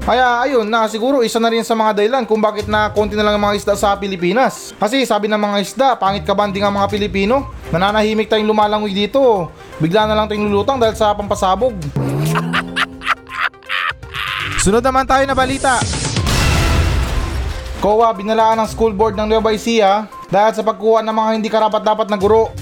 Kaya 0.04 0.44
ayun 0.44 0.68
na 0.68 0.84
siguro 0.84 1.24
isa 1.24 1.40
na 1.40 1.48
rin 1.48 1.64
sa 1.64 1.72
mga 1.72 1.96
dahilan 1.96 2.28
kung 2.28 2.36
bakit 2.36 2.68
na 2.68 2.92
konti 2.92 3.16
na 3.16 3.24
lang 3.24 3.40
ang 3.40 3.48
mga 3.48 3.56
isda 3.56 3.72
sa 3.72 3.96
Pilipinas. 3.96 4.76
Kasi 4.76 5.00
sabi 5.08 5.32
ng 5.32 5.40
mga 5.40 5.56
isda, 5.64 5.88
pangit 5.96 6.28
ka 6.28 6.36
banding 6.36 6.60
ang 6.60 6.76
mga 6.76 6.92
Pilipino. 6.92 7.48
Nananahimik 7.72 8.28
tayong 8.28 8.44
lumalangoy 8.44 8.92
dito. 8.92 9.48
Bigla 9.80 10.04
na 10.04 10.12
lang 10.12 10.28
tayong 10.28 10.52
lulutang 10.52 10.76
dahil 10.76 10.92
sa 10.92 11.16
pampasabog. 11.16 11.72
Sunod 14.64 14.84
naman 14.84 15.08
tayo 15.08 15.24
na 15.24 15.32
balita. 15.32 15.80
COA 17.80 18.12
binalaan 18.12 18.60
ng 18.60 18.68
school 18.68 18.92
board 18.92 19.16
ng 19.16 19.24
Nueva 19.24 19.56
Ecija 19.56 20.04
dahil 20.28 20.52
sa 20.52 20.60
pagkuha 20.60 21.00
ng 21.00 21.16
mga 21.16 21.30
hindi 21.32 21.48
karapat-dapat 21.48 22.12
na 22.12 22.20
guro. 22.20 22.52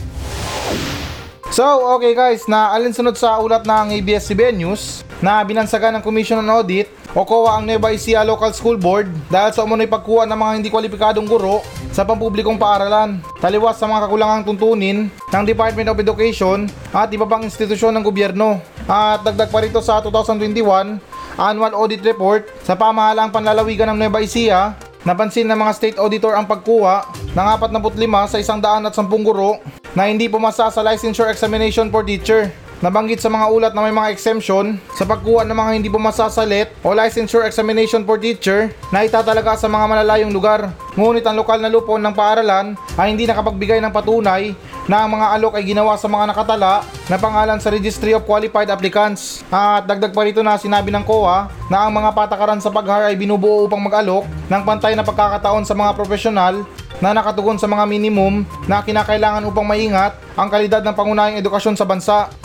So, 1.52 1.84
okay 2.00 2.16
guys, 2.16 2.48
na 2.48 2.72
alinsunod 2.72 3.12
sa 3.12 3.36
ulat 3.36 3.68
ng 3.68 3.92
ABS-CBN 4.00 4.56
News 4.56 5.04
na 5.20 5.44
binansagan 5.44 5.92
ng 5.92 6.00
Commission 6.00 6.40
on 6.40 6.48
Audit 6.48 6.88
o 7.12 7.28
COA 7.28 7.60
ang 7.60 7.68
Nueva 7.68 7.92
Ecija 7.92 8.24
Local 8.24 8.56
School 8.56 8.80
Board 8.80 9.12
dahil 9.28 9.52
sa 9.52 9.60
umunoy 9.60 9.84
pagkuha 9.84 10.24
ng 10.24 10.38
mga 10.40 10.52
hindi 10.56 10.72
kwalipikadong 10.72 11.28
guro 11.28 11.60
sa 11.92 12.08
pampublikong 12.08 12.56
paaralan. 12.56 13.20
Taliwas 13.36 13.76
sa 13.76 13.84
mga 13.84 14.08
kakulangang 14.08 14.48
tuntunin 14.48 15.12
ng 15.12 15.44
Department 15.44 15.92
of 15.92 16.00
Education 16.00 16.72
at 16.88 17.12
iba 17.12 17.28
pang 17.28 17.44
institusyon 17.44 17.92
ng 18.00 18.04
gobyerno. 18.08 18.56
At 18.88 19.20
dagdag 19.20 19.52
pa 19.52 19.60
rito 19.60 19.84
sa 19.84 20.00
2021 20.00 20.56
Annual 21.36 21.76
Audit 21.76 22.00
Report 22.00 22.48
sa 22.64 22.80
pamahalaang 22.80 23.28
panlalawigan 23.28 23.92
ng 23.92 24.00
Nueva 24.00 24.24
Ecija 24.24 24.72
Napansin 25.02 25.50
ng 25.50 25.58
mga 25.58 25.72
state 25.74 25.98
auditor 25.98 26.38
ang 26.38 26.46
pagkuha 26.46 27.10
ng 27.34 27.46
45 27.82 28.06
sa 28.30 28.38
110 28.38 29.26
guro 29.26 29.58
na 29.98 30.06
hindi 30.06 30.30
pumasa 30.30 30.70
sa 30.70 30.78
licensure 30.78 31.26
examination 31.26 31.90
for 31.90 32.06
teacher. 32.06 32.54
Nabanggit 32.82 33.22
sa 33.22 33.30
mga 33.30 33.46
ulat 33.46 33.72
na 33.78 33.86
may 33.86 33.94
mga 33.94 34.10
exemption 34.10 34.74
sa 34.98 35.06
pagkuha 35.06 35.46
ng 35.46 35.54
mga 35.54 35.70
hindi 35.78 35.86
pumasa 35.86 36.26
sa 36.26 36.42
LET 36.42 36.74
o 36.82 36.90
licensure 36.90 37.46
examination 37.46 38.02
for 38.02 38.18
teacher 38.18 38.74
na 38.90 39.06
itatalaga 39.06 39.54
sa 39.54 39.70
mga 39.70 39.86
malalayong 39.86 40.34
lugar. 40.34 40.66
Ngunit 40.98 41.22
ang 41.22 41.38
lokal 41.38 41.62
na 41.62 41.70
lupon 41.70 42.02
ng 42.02 42.10
paaralan 42.10 42.74
ay 42.98 43.14
hindi 43.14 43.30
nakapagbigay 43.30 43.78
ng 43.78 43.94
patunay 43.94 44.58
na 44.90 45.06
ang 45.06 45.14
mga 45.14 45.30
alok 45.30 45.62
ay 45.62 45.70
ginawa 45.70 45.94
sa 45.94 46.10
mga 46.10 46.34
nakatala 46.34 46.82
na 47.06 47.16
pangalan 47.22 47.62
sa 47.62 47.70
Registry 47.70 48.18
of 48.18 48.26
Qualified 48.26 48.66
Applicants. 48.66 49.46
At 49.46 49.86
dagdag 49.86 50.10
pa 50.10 50.26
rito 50.26 50.42
na 50.42 50.58
sinabi 50.58 50.90
ng 50.90 51.06
COA 51.06 51.54
na 51.70 51.86
ang 51.86 51.94
mga 51.94 52.10
patakaran 52.10 52.58
sa 52.58 52.74
pag-hire 52.74 53.14
ay 53.14 53.14
binubuo 53.14 53.70
upang 53.70 53.78
mag-alok 53.78 54.26
ng 54.50 54.62
pantay 54.66 54.98
na 54.98 55.06
pagkakataon 55.06 55.62
sa 55.62 55.78
mga 55.78 55.94
profesional 55.94 56.66
na 56.98 57.14
nakatugon 57.14 57.62
sa 57.62 57.70
mga 57.70 57.86
minimum 57.86 58.42
na 58.66 58.82
kinakailangan 58.82 59.46
upang 59.46 59.70
maingat 59.70 60.18
ang 60.34 60.50
kalidad 60.50 60.82
ng 60.82 60.98
pangunahing 60.98 61.38
edukasyon 61.38 61.78
sa 61.78 61.86
bansa. 61.86 62.41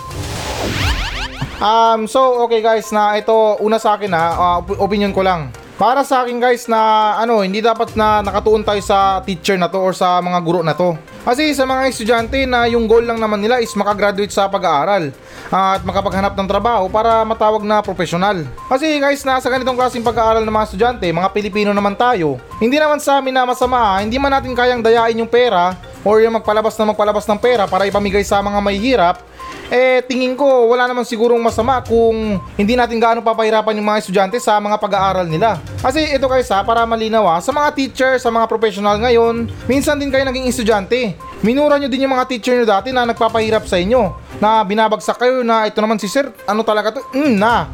Um, 1.57 2.05
so 2.05 2.45
okay 2.45 2.61
guys 2.61 2.85
na 2.93 3.17
ito 3.17 3.33
una 3.65 3.81
sa 3.81 3.97
akin 3.97 4.13
ha, 4.13 4.25
uh, 4.37 4.55
op- 4.61 4.77
opinion 4.77 5.09
ko 5.09 5.25
lang. 5.25 5.49
Para 5.77 6.01
sa 6.01 6.25
akin 6.25 6.37
guys 6.41 6.65
na 6.65 7.13
ano, 7.17 7.41
hindi 7.45 7.61
dapat 7.61 7.93
na 7.93 8.21
nakatuon 8.21 8.65
tayo 8.65 8.81
sa 8.81 9.21
teacher 9.21 9.57
na 9.57 9.69
to 9.69 9.77
or 9.77 9.93
sa 9.93 10.17
mga 10.21 10.41
guro 10.41 10.61
na 10.65 10.73
to. 10.73 10.97
Kasi 11.21 11.53
sa 11.53 11.69
mga 11.69 11.89
estudyante 11.89 12.45
na 12.49 12.65
yung 12.65 12.89
goal 12.89 13.05
lang 13.05 13.21
naman 13.21 13.41
nila 13.41 13.61
is 13.61 13.73
makagraduate 13.77 14.33
sa 14.33 14.49
pag-aaral. 14.49 15.13
at 15.47 15.79
makapaghanap 15.83 16.35
ng 16.35 16.47
trabaho 16.47 16.91
para 16.91 17.23
matawag 17.23 17.63
na 17.63 17.79
profesional. 17.79 18.43
Kasi 18.67 18.99
guys, 18.99 19.23
nasa 19.23 19.47
ganitong 19.47 19.79
klaseng 19.79 20.03
pag-aaral 20.03 20.43
ng 20.43 20.51
mga 20.51 20.67
estudyante, 20.67 21.05
mga 21.07 21.31
Pilipino 21.31 21.71
naman 21.71 21.95
tayo, 21.95 22.35
hindi 22.59 22.75
naman 22.75 22.99
sa 22.99 23.23
amin 23.23 23.31
na 23.31 23.47
masama, 23.47 24.03
hindi 24.03 24.19
man 24.19 24.35
natin 24.35 24.51
kayang 24.51 24.83
dayain 24.83 25.15
yung 25.15 25.31
pera 25.31 25.71
or 26.03 26.19
yung 26.19 26.35
magpalabas 26.35 26.75
na 26.75 26.91
magpalabas 26.91 27.23
ng 27.23 27.39
pera 27.39 27.63
para 27.63 27.87
ipamigay 27.87 28.27
sa 28.27 28.43
mga 28.43 28.59
may 28.59 28.75
hirap, 28.75 29.23
eh 29.67 29.99
tingin 30.07 30.39
ko 30.39 30.71
wala 30.71 30.87
naman 30.87 31.03
sigurong 31.03 31.39
masama 31.43 31.83
kung 31.83 32.39
hindi 32.55 32.73
natin 32.79 32.99
gaano 33.03 33.19
papahirapan 33.19 33.75
yung 33.75 33.87
mga 33.91 33.99
estudyante 33.99 34.37
sa 34.39 34.55
mga 34.63 34.79
pag-aaral 34.79 35.27
nila. 35.27 35.59
Kasi 35.83 36.07
ito 36.15 36.25
guys 36.31 36.47
para 36.47 36.87
malinaw 36.87 37.27
ha, 37.27 37.37
sa 37.43 37.51
mga 37.51 37.69
teacher, 37.75 38.11
sa 38.15 38.31
mga 38.31 38.47
professional 38.47 38.95
ngayon, 38.99 39.51
minsan 39.67 39.99
din 39.99 40.07
kayo 40.07 40.23
naging 40.23 40.47
estudyante. 40.47 41.19
Minura 41.43 41.77
nyo 41.77 41.91
din 41.91 42.07
yung 42.07 42.15
mga 42.15 42.27
teacher 42.31 42.55
nyo 42.55 42.65
dati 42.65 42.89
na 42.95 43.05
nagpapahirap 43.05 43.67
sa 43.67 43.77
inyo. 43.77 44.15
Na 44.39 44.63
binabagsak 44.63 45.19
kayo 45.19 45.43
na 45.43 45.67
ito 45.67 45.77
naman 45.83 45.99
si 45.99 46.07
sir, 46.09 46.31
ano 46.47 46.63
talaga 46.63 46.97
to? 46.97 47.01
Mm, 47.13 47.35
na 47.35 47.67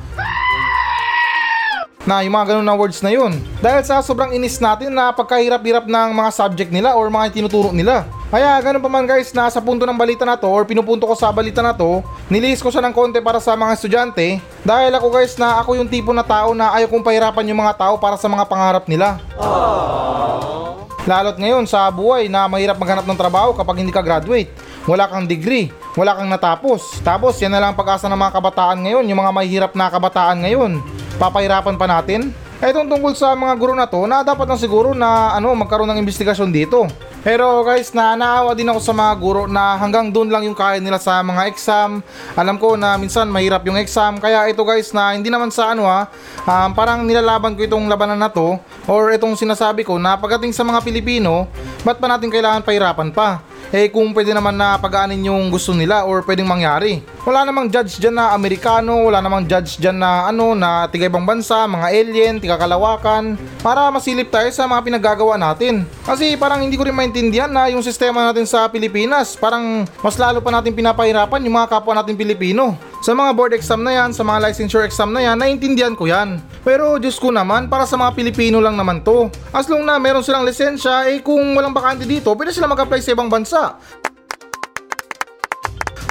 na 2.04 2.20
yung 2.20 2.36
mga 2.36 2.56
ganun 2.56 2.68
na 2.68 2.76
words 2.76 3.00
na 3.00 3.12
yun. 3.16 3.32
Dahil 3.64 3.80
sa 3.88 4.04
sobrang 4.04 4.36
inis 4.36 4.60
natin 4.60 4.92
na 4.92 5.16
pagkahirap-hirap 5.16 5.88
ng 5.88 6.10
mga 6.12 6.30
subject 6.36 6.72
nila 6.72 7.00
or 7.00 7.08
mga 7.08 7.32
tinuturo 7.32 7.72
nila. 7.72 8.04
Kaya 8.34 8.58
ganun 8.66 8.82
pa 8.82 8.90
man 8.90 9.06
guys, 9.06 9.30
nasa 9.30 9.62
punto 9.62 9.86
ng 9.86 9.94
balita 9.94 10.26
na 10.26 10.34
to 10.34 10.50
or 10.50 10.66
pinupunto 10.66 11.06
ko 11.06 11.14
sa 11.14 11.30
balita 11.30 11.62
na 11.62 11.70
to, 11.70 12.02
nilihis 12.34 12.66
ko 12.66 12.74
siya 12.74 12.82
ng 12.82 12.90
konti 12.90 13.22
para 13.22 13.38
sa 13.38 13.54
mga 13.54 13.78
estudyante 13.78 14.42
dahil 14.66 14.90
ako 14.90 15.14
guys 15.14 15.38
na 15.38 15.62
ako 15.62 15.78
yung 15.78 15.86
tipo 15.86 16.10
na 16.10 16.26
tao 16.26 16.58
na 16.58 16.74
ayaw 16.74 16.90
kong 16.90 17.06
pahirapan 17.06 17.46
yung 17.54 17.62
mga 17.62 17.78
tao 17.78 18.02
para 18.02 18.18
sa 18.18 18.26
mga 18.26 18.50
pangarap 18.50 18.90
nila. 18.90 19.22
Lalo't 21.06 21.38
ngayon 21.38 21.70
sa 21.70 21.86
buhay 21.94 22.26
na 22.26 22.50
mahirap 22.50 22.82
maghanap 22.82 23.06
ng 23.06 23.22
trabaho 23.22 23.54
kapag 23.54 23.86
hindi 23.86 23.94
ka 23.94 24.02
graduate. 24.02 24.50
Wala 24.90 25.06
kang 25.06 25.30
degree, 25.30 25.70
wala 25.94 26.18
kang 26.18 26.34
natapos. 26.34 27.06
Tapos 27.06 27.38
yan 27.38 27.54
na 27.54 27.62
lang 27.62 27.70
ang 27.70 27.78
pag-asa 27.78 28.10
ng 28.10 28.18
mga 28.18 28.34
kabataan 28.34 28.82
ngayon, 28.82 29.06
yung 29.14 29.22
mga 29.22 29.30
mahihirap 29.30 29.72
na 29.78 29.94
kabataan 29.94 30.42
ngayon. 30.42 30.82
Papahirapan 31.22 31.78
pa 31.78 31.86
natin? 31.86 32.34
Itong 32.66 32.90
tungkol 32.90 33.14
sa 33.14 33.38
mga 33.38 33.54
guro 33.62 33.78
na 33.78 33.86
to 33.86 34.10
na 34.10 34.26
dapat 34.26 34.50
na 34.50 34.58
siguro 34.58 34.98
na 34.98 35.38
ano 35.38 35.54
magkaroon 35.54 35.94
ng 35.94 36.02
investigasyon 36.02 36.50
dito. 36.50 36.90
Pero 37.24 37.64
guys, 37.64 37.96
na 37.96 38.20
naawa 38.20 38.52
din 38.52 38.68
ako 38.68 38.84
sa 38.84 38.92
mga 38.92 39.14
guro 39.16 39.48
na 39.48 39.80
hanggang 39.80 40.12
doon 40.12 40.28
lang 40.28 40.44
yung 40.44 40.60
kaya 40.60 40.84
nila 40.84 41.00
sa 41.00 41.24
mga 41.24 41.48
exam. 41.48 42.04
Alam 42.36 42.60
ko 42.60 42.76
na 42.76 43.00
minsan 43.00 43.32
mahirap 43.32 43.64
yung 43.64 43.80
exam. 43.80 44.20
Kaya 44.20 44.52
ito 44.52 44.60
guys 44.68 44.92
na 44.92 45.16
hindi 45.16 45.32
naman 45.32 45.48
sa 45.48 45.72
ano 45.72 45.88
ha, 45.88 46.12
um, 46.44 46.76
parang 46.76 47.08
nilalaban 47.08 47.56
ko 47.56 47.64
itong 47.64 47.88
labanan 47.88 48.20
na 48.20 48.28
to 48.28 48.60
or 48.92 49.16
itong 49.16 49.40
sinasabi 49.40 49.88
ko 49.88 49.96
na 49.96 50.20
pagdating 50.20 50.52
sa 50.52 50.68
mga 50.68 50.84
Pilipino, 50.84 51.48
ba't 51.88 51.96
pa 51.96 52.12
natin 52.12 52.28
kailangan 52.28 52.60
pahirapan 52.60 53.16
pa? 53.16 53.40
Eh 53.74 53.90
kung 53.90 54.14
pwede 54.14 54.38
naman 54.38 54.54
na 54.54 54.78
pagaanin 54.78 55.26
yung 55.26 55.50
gusto 55.50 55.74
nila 55.74 56.06
or 56.06 56.22
pwedeng 56.22 56.46
mangyari. 56.46 57.02
Wala 57.26 57.42
namang 57.42 57.74
judge 57.74 57.98
dyan 57.98 58.14
na 58.14 58.30
Amerikano, 58.38 59.10
wala 59.10 59.18
namang 59.18 59.50
judge 59.50 59.82
dyan 59.82 59.98
na 59.98 60.30
ano 60.30 60.54
na 60.54 60.86
tiga 60.86 61.10
ibang 61.10 61.26
bansa, 61.26 61.66
mga 61.66 61.90
alien, 61.90 62.38
tiga 62.38 62.54
kalawakan, 62.54 63.34
para 63.66 63.90
masilip 63.90 64.30
tayo 64.30 64.46
sa 64.54 64.70
mga 64.70 64.86
pinagagawa 64.86 65.42
natin. 65.42 65.90
Kasi 66.06 66.38
parang 66.38 66.62
hindi 66.62 66.78
ko 66.78 66.86
rin 66.86 66.94
maintindihan 66.94 67.50
na 67.50 67.66
yung 67.74 67.82
sistema 67.82 68.30
natin 68.30 68.46
sa 68.46 68.70
Pilipinas, 68.70 69.34
parang 69.34 69.90
mas 70.06 70.22
lalo 70.22 70.38
pa 70.38 70.54
natin 70.54 70.78
pinapahirapan 70.78 71.42
yung 71.42 71.58
mga 71.58 71.74
kapwa 71.74 71.98
natin 71.98 72.14
Pilipino. 72.14 72.93
Sa 73.04 73.12
mga 73.12 73.36
board 73.36 73.52
exam 73.52 73.84
na 73.84 73.92
yan, 73.92 74.16
sa 74.16 74.24
mga 74.24 74.48
licensure 74.48 74.88
exam 74.88 75.12
na 75.12 75.20
yan, 75.20 75.36
naiintindihan 75.36 75.92
ko 75.92 76.08
yan. 76.08 76.40
Pero 76.64 76.96
Diyos 76.96 77.20
ko 77.20 77.36
naman, 77.36 77.68
para 77.68 77.84
sa 77.84 78.00
mga 78.00 78.16
Pilipino 78.16 78.64
lang 78.64 78.80
naman 78.80 79.04
to. 79.04 79.28
As 79.52 79.68
long 79.68 79.84
na 79.84 80.00
meron 80.00 80.24
silang 80.24 80.48
lisensya, 80.48 81.12
eh 81.12 81.20
kung 81.20 81.52
walang 81.52 81.76
bakante 81.76 82.08
dito, 82.08 82.32
pwede 82.32 82.56
sila 82.56 82.72
mag-apply 82.72 83.04
sa 83.04 83.12
ibang 83.12 83.28
bansa. 83.28 83.76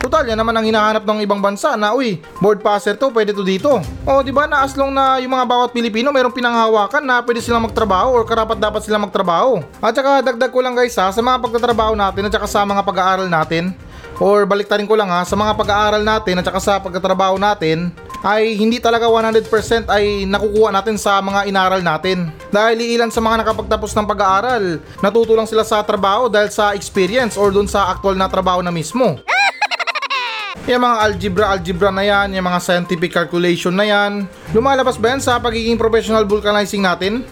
Total, 0.05 0.37
yan 0.37 0.37
naman 0.37 0.53
ang 0.53 0.69
hinahanap 0.69 1.09
ng 1.09 1.25
ibang 1.25 1.41
bansa 1.41 1.81
na, 1.81 1.97
uy, 1.97 2.21
board 2.45 2.61
passer 2.61 2.93
to, 3.01 3.09
pwede 3.09 3.33
to 3.33 3.41
dito. 3.41 3.81
O, 4.05 4.21
di 4.21 4.29
ba 4.29 4.45
na 4.45 4.61
as 4.61 4.77
long 4.77 4.93
na 4.93 5.17
yung 5.17 5.33
mga 5.33 5.49
bawat 5.49 5.73
Pilipino 5.73 6.13
merong 6.13 6.37
pinanghawakan 6.37 7.09
na 7.09 7.25
pwede 7.25 7.41
silang 7.41 7.65
magtrabaho 7.65 8.21
or 8.21 8.29
karapat 8.29 8.61
dapat 8.61 8.85
silang 8.85 9.09
magtrabaho. 9.09 9.65
At 9.81 9.97
saka 9.97 10.21
dagdag 10.21 10.53
ko 10.53 10.61
lang 10.61 10.77
guys 10.77 10.93
ha, 11.01 11.09
sa 11.09 11.25
mga 11.25 11.41
pagtatrabaho 11.41 11.97
natin 11.97 12.29
at 12.29 12.37
saka 12.37 12.45
sa 12.45 12.69
mga 12.69 12.85
pag-aaral 12.85 13.33
natin, 13.33 13.73
or 14.21 14.45
baliktarin 14.45 14.89
ko 14.89 14.99
lang 14.99 15.09
ha, 15.09 15.25
sa 15.25 15.39
mga 15.39 15.57
pag-aaral 15.57 16.03
natin 16.03 16.41
at 16.41 16.45
saka 16.45 16.61
sa 16.61 16.83
pagtatrabaho 16.83 17.39
natin, 17.39 17.95
ay 18.23 18.55
hindi 18.55 18.79
talaga 18.79 19.11
100% 19.11 19.91
ay 19.91 20.25
nakukuha 20.31 20.71
natin 20.71 20.95
sa 20.95 21.19
mga 21.19 21.51
inaral 21.51 21.83
natin. 21.83 22.31
Dahil 22.55 22.79
ilan 22.99 23.11
sa 23.11 23.19
mga 23.19 23.43
nakapagtapos 23.43 23.91
ng 23.99 24.07
pag-aaral, 24.07 24.79
natuto 25.03 25.35
lang 25.35 25.51
sila 25.51 25.67
sa 25.67 25.83
trabaho 25.83 26.31
dahil 26.31 26.49
sa 26.55 26.73
experience 26.73 27.35
or 27.35 27.51
dun 27.51 27.67
sa 27.67 27.91
actual 27.91 28.15
na 28.15 28.31
trabaho 28.31 28.63
na 28.63 28.71
mismo. 28.71 29.19
Yung 30.71 30.79
mga 30.79 30.97
algebra-algebra 31.03 31.91
na 31.91 32.07
yan, 32.07 32.39
yung 32.39 32.47
mga 32.47 32.63
scientific 32.63 33.11
calculation 33.11 33.75
na 33.75 33.83
yan, 33.83 34.31
lumalabas 34.55 34.95
ba 34.95 35.11
yan 35.11 35.19
sa 35.19 35.43
pagiging 35.43 35.75
professional 35.75 36.23
vulcanizing 36.23 36.87
natin? 36.87 37.27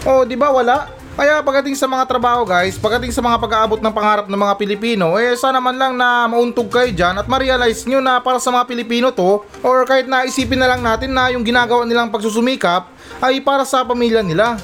oh, 0.08 0.24
di 0.24 0.40
ba 0.40 0.48
wala? 0.48 0.99
Kaya 1.20 1.44
pagdating 1.44 1.76
sa 1.76 1.84
mga 1.84 2.08
trabaho 2.08 2.48
guys, 2.48 2.80
pagdating 2.80 3.12
sa 3.12 3.20
mga 3.20 3.36
pag-aabot 3.36 3.76
ng 3.76 3.92
pangarap 3.92 4.24
ng 4.24 4.40
mga 4.40 4.56
Pilipino, 4.56 5.20
eh 5.20 5.36
sana 5.36 5.60
man 5.60 5.76
lang 5.76 5.92
na 5.92 6.24
mauntog 6.24 6.72
kayo 6.72 6.88
dyan 6.88 7.12
at 7.20 7.28
ma-realize 7.28 7.84
nyo 7.84 8.00
na 8.00 8.24
para 8.24 8.40
sa 8.40 8.48
mga 8.48 8.64
Pilipino 8.64 9.12
to, 9.12 9.44
or 9.60 9.84
kahit 9.84 10.08
na 10.08 10.24
isipin 10.24 10.56
na 10.56 10.72
lang 10.72 10.80
natin 10.80 11.12
na 11.12 11.28
yung 11.28 11.44
ginagawa 11.44 11.84
nilang 11.84 12.08
pagsusumikap 12.08 12.88
ay 13.20 13.36
para 13.44 13.68
sa 13.68 13.84
pamilya 13.84 14.24
nila. 14.24 14.56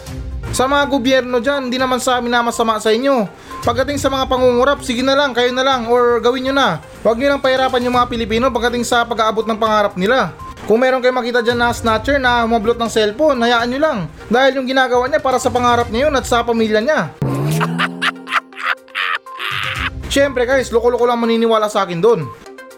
Sa 0.57 0.64
mga 0.64 0.88
gobyerno 0.88 1.45
dyan, 1.45 1.69
hindi 1.69 1.77
naman 1.77 2.01
sa 2.01 2.25
amin 2.25 2.33
na 2.33 2.49
masama 2.49 2.81
sa 2.81 2.88
inyo. 2.88 3.29
Pagdating 3.61 4.01
sa 4.01 4.09
mga 4.09 4.25
pangungurap, 4.25 4.81
sige 4.81 5.05
na 5.05 5.12
lang, 5.12 5.37
kayo 5.37 5.53
na 5.53 5.61
lang, 5.61 5.92
or 5.92 6.25
gawin 6.25 6.49
nyo 6.49 6.57
na. 6.57 6.81
Huwag 7.05 7.21
nyo 7.21 7.37
lang 7.37 7.45
pahirapan 7.45 7.85
yung 7.85 8.01
mga 8.01 8.09
Pilipino 8.09 8.49
pagdating 8.49 8.88
sa 8.88 9.05
pag-aabot 9.05 9.45
ng 9.45 9.61
pangarap 9.61 9.92
nila. 10.01 10.33
Kung 10.66 10.83
meron 10.83 10.98
kayo 10.98 11.14
makita 11.14 11.46
dyan 11.46 11.62
na 11.62 11.70
snatcher 11.70 12.18
na 12.18 12.42
humablot 12.42 12.74
ng 12.74 12.90
cellphone, 12.90 13.38
hayaan 13.38 13.70
nyo 13.70 13.79
lang. 13.79 13.98
Dahil 14.26 14.59
yung 14.59 14.66
ginagawa 14.66 15.07
niya 15.07 15.22
para 15.22 15.38
sa 15.38 15.46
pangarap 15.46 15.87
niya 15.94 16.11
yun 16.11 16.14
at 16.18 16.26
sa 16.26 16.42
pamilya 16.42 16.83
niya. 16.83 17.14
Siyempre 20.12 20.42
guys, 20.42 20.74
loko-loko 20.74 21.07
lang 21.07 21.22
maniniwala 21.22 21.70
sa 21.70 21.87
akin 21.87 22.02
doon. 22.02 22.26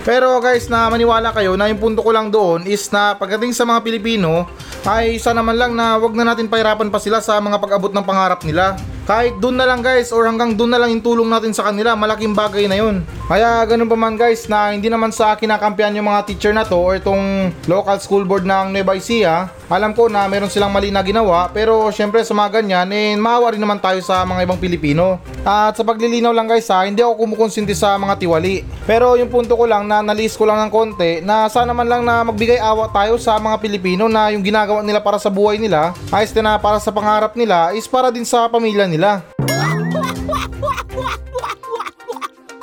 Pero 0.04 0.36
guys, 0.36 0.68
na 0.68 0.92
maniwala 0.92 1.32
kayo 1.32 1.56
na 1.56 1.72
yung 1.72 1.80
punto 1.80 2.04
ko 2.04 2.12
lang 2.12 2.28
doon 2.28 2.68
is 2.68 2.92
na 2.92 3.16
pagdating 3.16 3.56
sa 3.56 3.64
mga 3.64 3.80
Pilipino, 3.80 4.44
ay 4.84 5.16
sana 5.16 5.40
man 5.40 5.56
lang 5.56 5.72
na 5.72 5.96
wag 5.96 6.12
na 6.12 6.28
natin 6.28 6.44
pahirapan 6.44 6.92
pa 6.92 7.00
sila 7.00 7.24
sa 7.24 7.40
mga 7.40 7.56
pag-abot 7.56 7.96
ng 7.96 8.04
pangarap 8.04 8.44
nila. 8.44 8.76
Kahit 9.08 9.40
doon 9.40 9.56
na 9.56 9.64
lang 9.64 9.80
guys 9.80 10.12
or 10.12 10.28
hanggang 10.28 10.52
doon 10.52 10.68
na 10.68 10.76
lang 10.76 10.92
yung 10.92 11.00
tulong 11.00 11.32
natin 11.32 11.56
sa 11.56 11.72
kanila, 11.72 11.96
malaking 11.96 12.36
bagay 12.36 12.68
na 12.68 12.76
yun. 12.76 13.08
Kaya 13.24 13.64
ganun 13.64 13.88
pa 13.88 13.96
man 13.96 14.20
guys 14.20 14.44
na 14.52 14.76
hindi 14.76 14.92
naman 14.92 15.16
sa 15.16 15.32
akin 15.32 15.48
nakampihan 15.48 15.96
yung 15.96 16.12
mga 16.12 16.28
teacher 16.28 16.52
na 16.52 16.68
to 16.68 16.76
or 16.76 17.00
itong 17.00 17.48
local 17.64 17.96
school 18.04 18.28
board 18.28 18.44
ng 18.44 18.68
Nueva 18.68 19.00
Ecija. 19.00 19.48
Alam 19.68 19.92
ko 19.92 20.08
na 20.08 20.24
meron 20.24 20.48
silang 20.48 20.72
mali 20.72 20.88
na 20.88 21.04
ginawa 21.04 21.44
pero 21.52 21.92
syempre 21.92 22.24
sa 22.24 22.32
mga 22.32 22.64
ganyan 22.64 22.88
eh 22.88 23.12
maawa 23.20 23.52
rin 23.52 23.60
naman 23.60 23.76
tayo 23.76 24.00
sa 24.00 24.24
mga 24.24 24.48
ibang 24.48 24.56
Pilipino. 24.56 25.20
At 25.44 25.76
sa 25.76 25.84
paglilinaw 25.84 26.32
lang 26.32 26.48
guys 26.48 26.72
ha, 26.72 26.88
hindi 26.88 27.04
ako 27.04 27.20
kumukonsinti 27.20 27.76
sa 27.76 28.00
mga 28.00 28.16
tiwali. 28.16 28.64
Pero 28.88 29.20
yung 29.20 29.28
punto 29.28 29.52
ko 29.60 29.68
lang 29.68 29.84
na 29.84 30.00
nalis 30.00 30.40
ko 30.40 30.48
lang 30.48 30.56
ng 30.64 30.72
konti 30.72 31.20
na 31.20 31.52
sana 31.52 31.76
man 31.76 31.84
lang 31.84 32.00
na 32.00 32.24
magbigay 32.24 32.56
awa 32.56 32.88
tayo 32.88 33.20
sa 33.20 33.36
mga 33.36 33.60
Pilipino 33.60 34.08
na 34.08 34.32
yung 34.32 34.40
ginagawa 34.40 34.80
nila 34.80 35.04
para 35.04 35.20
sa 35.20 35.28
buhay 35.28 35.60
nila, 35.60 35.92
ayos 36.08 36.32
na 36.40 36.56
para 36.56 36.80
sa 36.80 36.88
pangarap 36.88 37.36
nila 37.36 37.76
is 37.76 37.84
para 37.84 38.08
din 38.08 38.24
sa 38.24 38.48
pamilya 38.48 38.88
nila. 38.88 39.20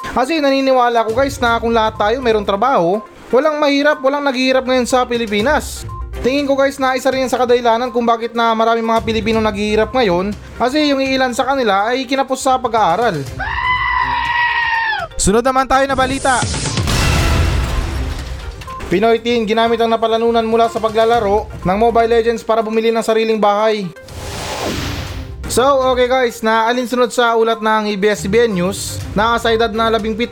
Kasi 0.10 0.42
naniniwala 0.42 1.06
ko 1.06 1.14
guys 1.14 1.38
na 1.38 1.62
kung 1.62 1.70
lahat 1.70 2.02
tayo 2.02 2.18
mayroong 2.18 2.50
trabaho, 2.50 2.98
walang 3.30 3.62
mahirap, 3.62 4.02
walang 4.02 4.26
naghihirap 4.26 4.66
ngayon 4.66 4.90
sa 4.90 5.06
Pilipinas. 5.06 5.86
Tingin 6.26 6.50
ko 6.50 6.58
guys 6.58 6.82
na 6.82 6.98
isa 6.98 7.14
rin 7.14 7.30
sa 7.30 7.38
kadahilanan 7.38 7.94
kung 7.94 8.02
bakit 8.02 8.34
na 8.34 8.50
maraming 8.58 8.82
mga 8.82 9.06
Pilipino 9.06 9.38
naghihirap 9.38 9.94
ngayon 9.94 10.34
kasi 10.58 10.90
yung 10.90 10.98
ilan 10.98 11.30
sa 11.38 11.46
kanila 11.46 11.86
ay 11.86 12.10
kinapos 12.10 12.42
sa 12.42 12.58
pag-aaral. 12.58 13.22
Sunod 15.22 15.46
naman 15.46 15.70
tayo 15.70 15.86
na 15.86 15.94
balita. 15.94 16.42
Pinoy 18.90 19.22
teen 19.22 19.46
ginamit 19.46 19.78
ang 19.78 19.94
napalanunan 19.94 20.42
mula 20.50 20.66
sa 20.66 20.82
paglalaro 20.82 21.46
ng 21.62 21.78
Mobile 21.78 22.10
Legends 22.18 22.42
para 22.42 22.66
bumili 22.66 22.90
ng 22.90 23.06
sariling 23.06 23.38
bahay. 23.38 23.86
So, 25.46 25.62
okay 25.94 26.10
guys, 26.10 26.42
na 26.42 26.66
alinsunod 26.66 27.14
sa 27.14 27.38
ulat 27.38 27.62
ng 27.62 27.86
ABS-CBN 27.94 28.50
News, 28.50 28.98
na 29.14 29.38
sa 29.38 29.54
edad 29.54 29.70
na 29.70 29.94
17, 29.94 30.26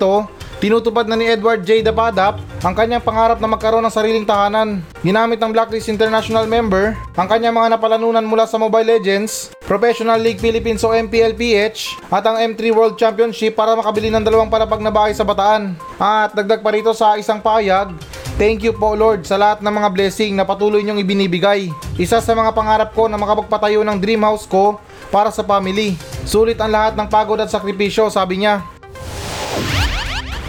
tinutupad 0.63 1.03
na 1.11 1.19
ni 1.19 1.27
Edward 1.27 1.67
J. 1.67 1.83
Dapadap 1.83 2.39
ang 2.63 2.71
kanyang 2.71 3.03
pangarap 3.03 3.43
na 3.43 3.51
magkaroon 3.51 3.83
ng 3.83 3.91
sariling 3.91 4.23
tahanan. 4.23 4.79
Ginamit 5.03 5.43
ng 5.43 5.51
Blacklist 5.51 5.91
International 5.91 6.47
member 6.47 6.95
ang 7.19 7.27
kanyang 7.27 7.51
mga 7.51 7.75
napalanunan 7.75 8.23
mula 8.23 8.47
sa 8.47 8.55
Mobile 8.55 8.95
Legends, 8.95 9.51
Professional 9.67 10.15
League 10.15 10.39
Philippines 10.39 10.79
o 10.87 10.95
MPLPH 10.95 12.07
at 12.07 12.23
ang 12.23 12.39
M3 12.55 12.71
World 12.71 12.95
Championship 12.95 13.59
para 13.59 13.75
makabili 13.75 14.07
ng 14.07 14.23
dalawang 14.23 14.47
palapag 14.47 14.79
na 14.79 14.87
bahay 14.87 15.11
sa 15.11 15.27
Bataan. 15.27 15.75
At 15.99 16.31
dagdag 16.31 16.63
pa 16.63 16.71
rito 16.71 16.95
sa 16.95 17.19
isang 17.19 17.43
pahayag, 17.43 17.91
Thank 18.39 18.63
you 18.65 18.73
po 18.73 18.95
Lord 18.95 19.27
sa 19.27 19.35
lahat 19.35 19.61
ng 19.61 19.69
mga 19.69 19.89
blessing 19.93 20.31
na 20.33 20.47
patuloy 20.47 20.79
niyong 20.81 21.03
ibinibigay. 21.03 21.69
Isa 21.99 22.17
sa 22.23 22.33
mga 22.33 22.55
pangarap 22.55 22.89
ko 22.95 23.11
na 23.11 23.19
makapagpatayo 23.19 23.83
ng 23.83 23.99
dream 23.99 24.23
house 24.23 24.47
ko 24.47 24.79
para 25.13 25.27
sa 25.29 25.43
family. 25.43 25.93
Sulit 26.23 26.57
ang 26.57 26.71
lahat 26.71 26.97
ng 26.97 27.11
pagod 27.11 27.37
at 27.37 27.51
sakripisyo, 27.51 28.09
sabi 28.09 28.41
niya. 28.41 28.63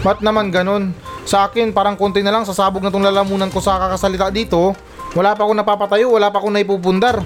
Ba't 0.05 0.21
naman 0.21 0.53
ganun? 0.53 0.93
Sa 1.25 1.49
akin, 1.49 1.73
parang 1.73 1.97
konti 1.97 2.21
na 2.21 2.29
lang 2.29 2.45
sasabog 2.45 2.85
na 2.85 2.93
tong 2.93 3.01
lalamunan 3.01 3.49
ko 3.49 3.57
sa 3.57 3.81
kakasalita 3.81 4.29
dito. 4.29 4.77
Wala 5.17 5.33
pa 5.33 5.49
akong 5.49 5.57
napapatayo, 5.57 6.13
wala 6.13 6.29
pa 6.29 6.37
akong 6.37 6.53
naipupundar. 6.53 7.25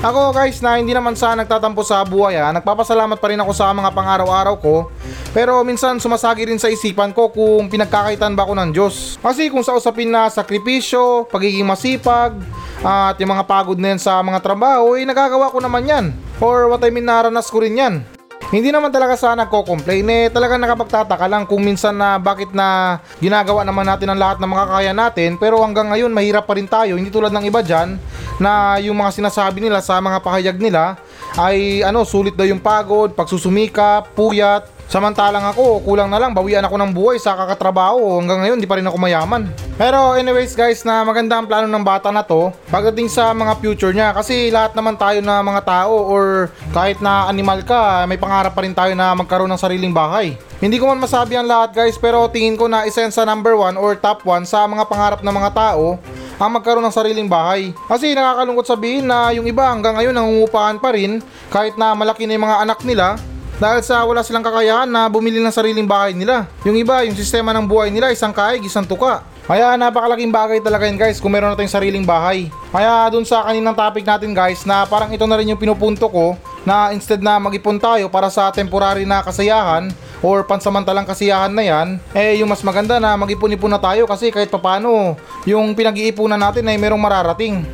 Ako 0.00 0.32
guys 0.32 0.64
na 0.64 0.80
hindi 0.80 0.96
naman 0.96 1.12
sa 1.12 1.36
nagtatampo 1.36 1.84
sa 1.84 2.00
buhay 2.08 2.32
ha, 2.40 2.56
nagpapasalamat 2.56 3.20
pa 3.20 3.28
rin 3.28 3.36
ako 3.36 3.52
sa 3.52 3.68
mga 3.68 3.92
pang-araw-araw 3.92 4.56
ko. 4.56 4.88
Pero 5.36 5.60
minsan 5.60 6.00
sumasagi 6.00 6.48
rin 6.48 6.56
sa 6.56 6.72
isipan 6.72 7.12
ko 7.12 7.28
kung 7.28 7.68
pinagkakaitan 7.68 8.32
ba 8.32 8.48
ako 8.48 8.56
ng 8.56 8.70
Diyos. 8.72 9.20
Kasi 9.20 9.52
kung 9.52 9.60
sa 9.60 9.76
usapin 9.76 10.08
na 10.08 10.32
sakripisyo, 10.32 11.28
pagiging 11.28 11.68
masipag, 11.68 12.32
at 12.80 13.20
yung 13.20 13.36
mga 13.36 13.44
pagod 13.44 13.76
na 13.76 13.92
yan 13.92 14.00
sa 14.00 14.24
mga 14.24 14.40
trabaho, 14.40 14.96
eh 14.96 15.04
nagagawa 15.04 15.52
ko 15.52 15.60
naman 15.60 15.84
yan. 15.84 16.16
Or 16.40 16.72
what 16.72 16.80
I 16.80 16.88
mean, 16.88 17.04
naranas 17.04 17.52
ko 17.52 17.60
rin 17.60 17.76
yan. 17.76 18.19
Hindi 18.50 18.74
naman 18.74 18.90
talaga 18.90 19.14
sana 19.14 19.46
nagko-complain. 19.46 20.02
Eh 20.10 20.26
talagang 20.26 20.58
nakapagtataka 20.58 21.30
lang 21.30 21.46
kung 21.46 21.62
minsan 21.62 21.94
na 21.94 22.18
bakit 22.18 22.50
na 22.50 22.98
ginagawa 23.22 23.62
naman 23.62 23.86
natin 23.86 24.10
ang 24.10 24.18
lahat 24.18 24.42
ng 24.42 24.50
makakaya 24.50 24.90
natin. 24.90 25.38
Pero 25.38 25.62
hanggang 25.62 25.86
ngayon 25.86 26.10
mahirap 26.10 26.50
pa 26.50 26.58
rin 26.58 26.66
tayo. 26.66 26.98
Hindi 26.98 27.14
tulad 27.14 27.30
ng 27.30 27.46
iba 27.46 27.62
dyan 27.62 27.94
na 28.42 28.82
yung 28.82 28.98
mga 28.98 29.22
sinasabi 29.22 29.62
nila 29.62 29.78
sa 29.78 30.02
mga 30.02 30.18
pahayag 30.18 30.58
nila 30.58 30.98
ay 31.38 31.86
ano 31.86 32.02
sulit 32.02 32.34
daw 32.34 32.42
yung 32.42 32.58
pagod, 32.58 33.14
pagsusumikap, 33.14 34.18
puyat 34.18 34.79
Samantalang 34.90 35.46
ako, 35.46 35.86
kulang 35.86 36.10
na 36.10 36.18
lang, 36.18 36.34
bawian 36.34 36.66
ako 36.66 36.74
ng 36.74 36.90
buhay 36.90 37.14
sa 37.22 37.38
kakatrabaho. 37.38 38.18
Hanggang 38.18 38.42
ngayon, 38.42 38.58
di 38.58 38.66
pa 38.66 38.74
rin 38.74 38.82
ako 38.90 38.98
mayaman. 38.98 39.46
Pero 39.78 40.18
anyways 40.18 40.58
guys, 40.58 40.82
na 40.82 41.06
maganda 41.06 41.38
ang 41.38 41.46
plano 41.46 41.70
ng 41.70 41.86
bata 41.86 42.10
na 42.10 42.26
to 42.26 42.50
pagdating 42.74 43.06
sa 43.06 43.30
mga 43.30 43.62
future 43.62 43.94
niya. 43.94 44.10
Kasi 44.10 44.50
lahat 44.50 44.74
naman 44.74 44.98
tayo 44.98 45.22
na 45.22 45.46
mga 45.46 45.62
tao 45.62 45.94
or 45.94 46.50
kahit 46.74 46.98
na 46.98 47.30
animal 47.30 47.62
ka, 47.62 48.02
may 48.10 48.18
pangarap 48.18 48.50
pa 48.50 48.66
rin 48.66 48.74
tayo 48.74 48.90
na 48.98 49.14
magkaroon 49.14 49.46
ng 49.54 49.62
sariling 49.62 49.94
bahay. 49.94 50.34
Hindi 50.58 50.82
ko 50.82 50.90
man 50.90 50.98
masabi 50.98 51.38
ang 51.38 51.46
lahat 51.46 51.70
guys, 51.70 51.94
pero 51.94 52.26
tingin 52.26 52.58
ko 52.58 52.66
na 52.66 52.82
isa 52.82 53.06
sa 53.14 53.22
number 53.22 53.54
1 53.54 53.78
or 53.78 53.94
top 53.94 54.26
1 54.26 54.42
sa 54.42 54.66
mga 54.66 54.90
pangarap 54.90 55.20
ng 55.22 55.34
mga 55.38 55.50
tao 55.54 56.02
ang 56.34 56.50
magkaroon 56.50 56.82
ng 56.82 56.96
sariling 56.98 57.30
bahay. 57.30 57.70
Kasi 57.86 58.10
nakakalungkot 58.10 58.66
sabihin 58.66 59.06
na 59.06 59.30
yung 59.30 59.46
iba 59.46 59.70
hanggang 59.70 59.94
ngayon 59.94 60.18
nangungupahan 60.18 60.82
pa 60.82 60.90
rin 60.98 61.22
kahit 61.46 61.78
na 61.78 61.94
malaki 61.94 62.26
na 62.26 62.34
yung 62.34 62.50
mga 62.50 62.58
anak 62.66 62.82
nila 62.82 63.14
dahil 63.60 63.84
sa 63.84 64.08
wala 64.08 64.24
silang 64.24 64.40
kakayahan 64.40 64.88
na 64.88 65.04
bumili 65.12 65.36
ng 65.36 65.52
sariling 65.52 65.84
bahay 65.84 66.16
nila. 66.16 66.48
Yung 66.64 66.80
iba, 66.80 67.04
yung 67.04 67.12
sistema 67.12 67.52
ng 67.52 67.68
buhay 67.68 67.92
nila, 67.92 68.08
isang 68.08 68.32
kaig, 68.32 68.64
isang 68.64 68.88
tuka. 68.88 69.20
Kaya 69.44 69.76
napakalaking 69.76 70.32
bagay 70.32 70.58
talaga 70.64 70.86
yun 70.88 70.96
guys 70.96 71.20
kung 71.20 71.34
meron 71.34 71.52
na 71.52 71.58
tayong 71.58 71.74
sariling 71.74 72.06
bahay. 72.06 72.48
Kaya 72.72 73.10
dun 73.12 73.26
sa 73.26 73.44
kaninang 73.44 73.76
topic 73.76 74.06
natin 74.06 74.32
guys 74.32 74.64
na 74.64 74.86
parang 74.88 75.12
ito 75.12 75.26
na 75.26 75.36
rin 75.36 75.50
yung 75.52 75.60
pinupunto 75.60 76.06
ko 76.08 76.38
na 76.62 76.94
instead 76.94 77.20
na 77.20 77.36
mag-ipon 77.36 77.76
tayo 77.76 78.06
para 78.08 78.30
sa 78.30 78.48
temporary 78.54 79.04
na 79.04 79.20
kasayahan 79.26 79.90
or 80.22 80.46
pansamantalang 80.46 81.08
kasiyahan 81.08 81.52
na 81.52 81.64
yan, 81.64 81.88
eh 82.14 82.38
yung 82.40 82.48
mas 82.48 82.62
maganda 82.62 83.00
na 83.00 83.16
mag-ipon-ipon 83.16 83.72
na 83.72 83.80
tayo 83.80 84.06
kasi 84.06 84.30
kahit 84.30 84.52
papano 84.52 85.16
yung 85.48 85.72
pinag-iipunan 85.74 86.38
natin 86.38 86.68
ay 86.68 86.76
merong 86.76 87.00
mararating. 87.00 87.64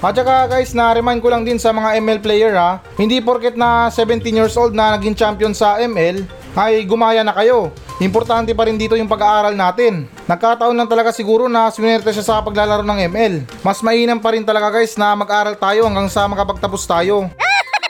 At 0.00 0.16
saka 0.16 0.48
guys, 0.48 0.72
na-remind 0.72 1.20
ko 1.20 1.28
lang 1.28 1.44
din 1.44 1.60
sa 1.60 1.76
mga 1.76 2.00
ML 2.00 2.20
player 2.24 2.56
ha, 2.56 2.80
hindi 2.96 3.20
porket 3.20 3.52
na 3.52 3.92
17 3.92 4.32
years 4.32 4.56
old 4.56 4.72
na 4.72 4.96
naging 4.96 5.12
champion 5.12 5.52
sa 5.52 5.76
ML, 5.76 6.24
ay 6.56 6.88
gumaya 6.88 7.20
na 7.20 7.36
kayo. 7.36 7.68
Importante 8.00 8.56
pa 8.56 8.64
rin 8.64 8.80
dito 8.80 8.96
yung 8.96 9.12
pag-aaral 9.12 9.52
natin. 9.52 10.08
Nagkataon 10.24 10.72
lang 10.72 10.88
talaga 10.88 11.12
siguro 11.12 11.52
na 11.52 11.68
swinerte 11.68 12.16
siya 12.16 12.24
sa 12.24 12.40
paglalaro 12.40 12.80
ng 12.80 13.12
ML. 13.12 13.34
Mas 13.60 13.84
mainam 13.84 14.16
pa 14.16 14.32
rin 14.32 14.40
talaga 14.40 14.72
guys 14.72 14.96
na 14.96 15.12
mag-aral 15.12 15.52
tayo 15.60 15.84
hanggang 15.84 16.08
sa 16.08 16.24
makapagtapos 16.24 16.80
tayo. 16.88 17.28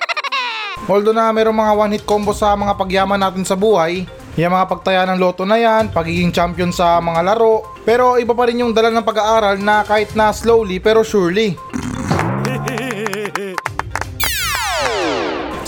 Although 0.91 1.15
na 1.15 1.31
mayroong 1.31 1.55
mga 1.55 1.73
one 1.79 1.93
hit 1.95 2.05
combo 2.11 2.35
sa 2.35 2.59
mga 2.59 2.75
pagyaman 2.75 3.23
natin 3.23 3.47
sa 3.47 3.55
buhay, 3.55 4.03
yung 4.35 4.51
mga 4.51 4.67
pagtaya 4.67 5.03
ng 5.07 5.19
loto 5.23 5.47
na 5.47 5.59
yan, 5.59 5.95
pagiging 5.95 6.35
champion 6.35 6.75
sa 6.75 6.99
mga 6.99 7.23
laro, 7.23 7.67
pero 7.87 8.19
iba 8.19 8.35
pa 8.35 8.51
rin 8.51 8.63
yung 8.63 8.75
dala 8.75 8.91
ng 8.91 9.07
pag-aaral 9.07 9.63
na 9.63 9.87
kahit 9.87 10.11
na 10.19 10.35
slowly 10.35 10.83
pero 10.83 11.07
surely. 11.07 11.55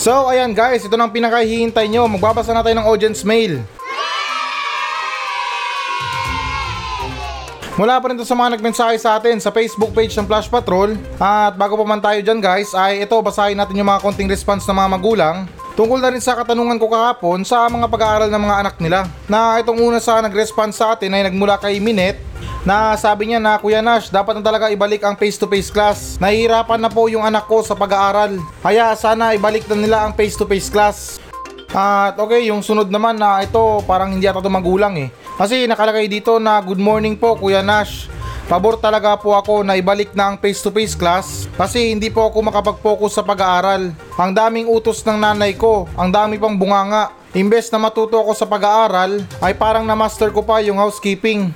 So 0.03 0.27
ayan 0.27 0.51
guys, 0.51 0.83
ito 0.83 0.99
nang 0.99 1.15
pinakahihintay 1.15 1.87
nyo. 1.87 2.11
Magbabasa 2.11 2.51
na 2.51 2.59
tayo 2.59 2.75
ng 2.75 2.83
audience 2.83 3.23
mail. 3.23 3.63
Mula 7.79 8.03
pa 8.03 8.11
rin 8.11 8.19
sa 8.19 8.35
mga 8.35 8.59
nagmensahe 8.59 8.99
sa 8.99 9.15
atin 9.15 9.39
sa 9.39 9.47
Facebook 9.47 9.95
page 9.95 10.11
ng 10.19 10.27
Flash 10.27 10.51
Patrol. 10.51 10.99
At 11.23 11.55
bago 11.55 11.79
pa 11.79 11.87
man 11.87 12.03
tayo 12.03 12.19
dyan 12.19 12.43
guys, 12.43 12.75
ay 12.75 13.07
ito 13.07 13.15
basahin 13.23 13.55
natin 13.55 13.79
yung 13.79 13.87
mga 13.87 14.03
konting 14.03 14.27
response 14.27 14.67
ng 14.67 14.75
mga 14.75 14.91
magulang. 14.91 15.47
Tungkol 15.79 16.03
na 16.03 16.11
rin 16.11 16.19
sa 16.19 16.35
katanungan 16.35 16.75
ko 16.83 16.91
kahapon 16.91 17.47
sa 17.47 17.63
mga 17.71 17.87
pag-aaral 17.87 18.27
ng 18.27 18.43
mga 18.43 18.55
anak 18.59 18.75
nila. 18.83 19.07
Na 19.31 19.55
itong 19.63 19.79
una 19.79 20.03
sa 20.03 20.19
nag-response 20.19 20.83
sa 20.83 20.99
atin 20.99 21.15
ay 21.15 21.31
nagmula 21.31 21.55
kay 21.55 21.79
Minet 21.79 22.19
na 22.63 22.95
sabi 22.95 23.31
niya 23.31 23.39
na 23.43 23.59
Kuya 23.59 23.83
Nash, 23.83 24.07
dapat 24.07 24.39
na 24.39 24.43
talaga 24.43 24.71
ibalik 24.71 25.03
ang 25.03 25.19
face-to-face 25.19 25.69
class. 25.71 26.15
Nahihirapan 26.19 26.79
na 26.79 26.87
po 26.87 27.11
yung 27.11 27.23
anak 27.23 27.47
ko 27.47 27.59
sa 27.59 27.75
pag-aaral. 27.75 28.39
Kaya 28.63 28.95
sana 28.95 29.35
ibalik 29.35 29.67
na 29.67 29.75
nila 29.75 29.97
ang 30.07 30.15
face-to-face 30.15 30.71
class. 30.71 31.19
At 31.73 32.15
okay, 32.15 32.47
yung 32.47 32.63
sunod 32.63 32.87
naman 32.87 33.19
na 33.19 33.43
ito 33.43 33.81
parang 33.83 34.15
hindi 34.15 34.29
ata 34.29 34.39
magulang 34.47 34.95
eh. 34.95 35.09
Kasi 35.35 35.65
nakalagay 35.67 36.07
dito 36.07 36.39
na 36.39 36.61
good 36.63 36.79
morning 36.79 37.19
po 37.19 37.35
Kuya 37.35 37.59
Nash. 37.59 38.07
Pabor 38.43 38.75
talaga 38.75 39.15
po 39.15 39.33
ako 39.39 39.63
na 39.63 39.79
ibalik 39.79 40.11
na 40.13 40.31
ang 40.31 40.35
face-to-face 40.37 40.99
class 40.99 41.47
kasi 41.55 41.95
hindi 41.95 42.11
po 42.11 42.27
ako 42.27 42.43
makapag-focus 42.47 43.19
sa 43.19 43.23
pag-aaral. 43.23 43.95
Ang 44.19 44.31
daming 44.35 44.67
utos 44.67 45.01
ng 45.03 45.15
nanay 45.15 45.55
ko, 45.55 45.87
ang 45.95 46.11
dami 46.11 46.35
pang 46.39 46.55
bunganga. 46.55 47.11
Imbes 47.33 47.73
na 47.73 47.81
matuto 47.81 48.21
ako 48.21 48.37
sa 48.37 48.45
pag-aaral, 48.45 49.25
ay 49.41 49.57
parang 49.57 49.89
na-master 49.89 50.29
ko 50.29 50.45
pa 50.45 50.61
yung 50.61 50.77
housekeeping. 50.77 51.49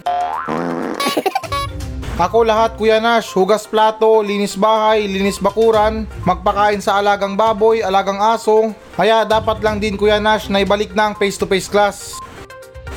Ako 2.18 2.42
lahat 2.42 2.74
Kuya 2.82 2.98
Nash, 2.98 3.30
hugas 3.30 3.70
plato, 3.70 4.26
linis 4.26 4.58
bahay, 4.58 5.06
linis 5.06 5.38
bakuran, 5.38 6.10
magpakain 6.26 6.82
sa 6.82 6.98
alagang 6.98 7.38
baboy, 7.38 7.86
alagang 7.86 8.18
aso. 8.18 8.74
Kaya 8.98 9.22
dapat 9.22 9.62
lang 9.62 9.78
din 9.78 9.94
Kuya 9.94 10.18
Nash 10.18 10.50
na 10.50 10.66
ibalik 10.66 10.98
na 10.98 11.14
ang 11.14 11.16
face-to-face 11.22 11.70
class. 11.70 12.18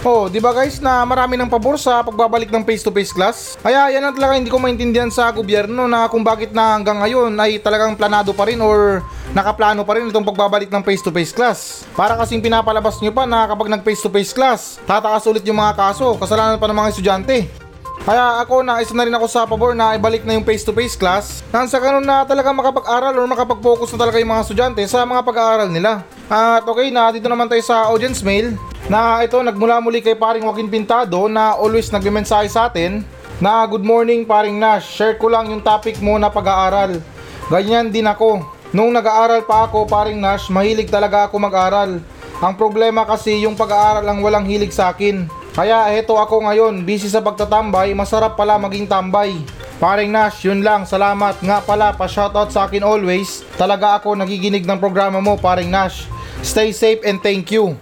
Oh, 0.09 0.33
di 0.33 0.41
ba 0.41 0.57
guys 0.57 0.81
na 0.81 1.05
marami 1.05 1.37
ng 1.37 1.53
pabor 1.53 1.77
sa 1.77 2.01
pagbabalik 2.01 2.49
ng 2.49 2.65
face-to-face 2.65 3.13
class? 3.13 3.37
Kaya 3.61 3.93
yan 3.93 4.09
ang 4.09 4.17
talaga 4.17 4.41
hindi 4.41 4.49
ko 4.49 4.57
maintindihan 4.57 5.13
sa 5.13 5.29
gobyerno 5.29 5.85
na 5.85 6.09
kung 6.09 6.25
bakit 6.25 6.57
na 6.57 6.81
hanggang 6.81 7.05
ngayon 7.05 7.37
ay 7.37 7.61
talagang 7.61 8.01
planado 8.01 8.33
pa 8.33 8.49
rin 8.49 8.57
or 8.65 9.05
nakaplano 9.37 9.85
pa 9.85 10.01
rin 10.01 10.09
itong 10.09 10.25
pagbabalik 10.25 10.73
ng 10.73 10.81
face-to-face 10.81 11.37
class. 11.37 11.85
Para 11.93 12.17
kasing 12.17 12.41
pinapalabas 12.41 12.97
nyo 13.05 13.13
pa 13.13 13.29
na 13.29 13.45
kapag 13.45 13.69
nag 13.69 13.85
face-to-face 13.85 14.33
class, 14.33 14.81
tataas 14.89 15.29
ulit 15.29 15.45
yung 15.45 15.61
mga 15.61 15.77
kaso, 15.77 16.17
kasalanan 16.17 16.57
pa 16.57 16.73
ng 16.73 16.79
mga 16.81 16.89
estudyante. 16.97 17.69
Kaya 18.01 18.41
ako 18.41 18.65
na 18.65 18.81
isa 18.81 18.97
na 18.97 19.05
rin 19.05 19.13
ako 19.13 19.27
sa 19.29 19.45
pabor 19.45 19.77
na 19.77 19.93
ibalik 19.93 20.25
na 20.25 20.33
yung 20.33 20.47
face-to-face 20.49 20.97
class 20.97 21.45
nang 21.53 21.69
sa 21.69 21.77
ganun 21.77 22.01
na 22.01 22.25
talaga 22.25 22.49
makapag-aral 22.49 23.13
or 23.13 23.29
makapag-focus 23.29 23.93
na 23.93 23.99
talaga 24.01 24.17
yung 24.17 24.33
mga 24.33 24.43
estudyante 24.49 24.81
sa 24.89 25.05
mga 25.05 25.21
pag-aaral 25.21 25.69
nila. 25.69 26.01
At 26.33 26.65
okay 26.65 26.89
na, 26.89 27.13
dito 27.13 27.29
naman 27.29 27.53
tayo 27.53 27.61
sa 27.61 27.93
audience 27.93 28.25
mail 28.25 28.57
na 28.89 29.21
ito 29.21 29.37
nagmula 29.45 29.85
muli 29.85 30.01
kay 30.01 30.17
paring 30.17 30.49
Joaquin 30.49 30.73
Pintado 30.73 31.29
na 31.29 31.53
always 31.61 31.93
nagme-mensahe 31.93 32.49
sa 32.49 32.73
atin 32.73 33.05
na 33.37 33.69
good 33.69 33.85
morning 33.85 34.25
paring 34.25 34.57
Nash, 34.57 34.89
share 34.89 35.21
ko 35.21 35.29
lang 35.29 35.53
yung 35.53 35.61
topic 35.61 36.01
mo 36.01 36.17
na 36.17 36.33
pag-aaral. 36.33 37.05
Ganyan 37.53 37.93
din 37.93 38.09
ako. 38.09 38.41
Nung 38.73 38.97
nag-aaral 38.97 39.45
pa 39.45 39.69
ako 39.69 39.85
paring 39.85 40.17
Nash, 40.17 40.49
mahilig 40.49 40.89
talaga 40.89 41.29
ako 41.29 41.37
mag-aral. 41.37 42.01
Ang 42.41 42.55
problema 42.57 43.05
kasi 43.05 43.45
yung 43.45 43.61
pag-aaral 43.61 44.09
ang 44.09 44.25
walang 44.25 44.49
hilig 44.49 44.73
sa 44.73 44.89
akin. 44.89 45.29
Kaya 45.51 45.91
eto 45.99 46.15
ako 46.15 46.47
ngayon, 46.47 46.87
busy 46.87 47.11
sa 47.11 47.19
pagtatambay, 47.19 47.91
masarap 47.91 48.39
pala 48.39 48.55
maging 48.55 48.87
tambay. 48.87 49.35
Paring 49.83 50.13
Nash, 50.13 50.47
yun 50.47 50.63
lang, 50.63 50.87
salamat. 50.87 51.43
Nga 51.43 51.59
pala, 51.67 51.91
pa-shoutout 51.91 52.55
sa 52.55 52.71
akin 52.71 52.87
always. 52.87 53.43
Talaga 53.59 53.99
ako 53.99 54.15
nagiginig 54.15 54.63
ng 54.63 54.79
programa 54.79 55.19
mo, 55.19 55.35
paring 55.35 55.67
Nash. 55.67 56.07
Stay 56.47 56.71
safe 56.71 57.03
and 57.03 57.19
thank 57.19 57.51
you. 57.51 57.75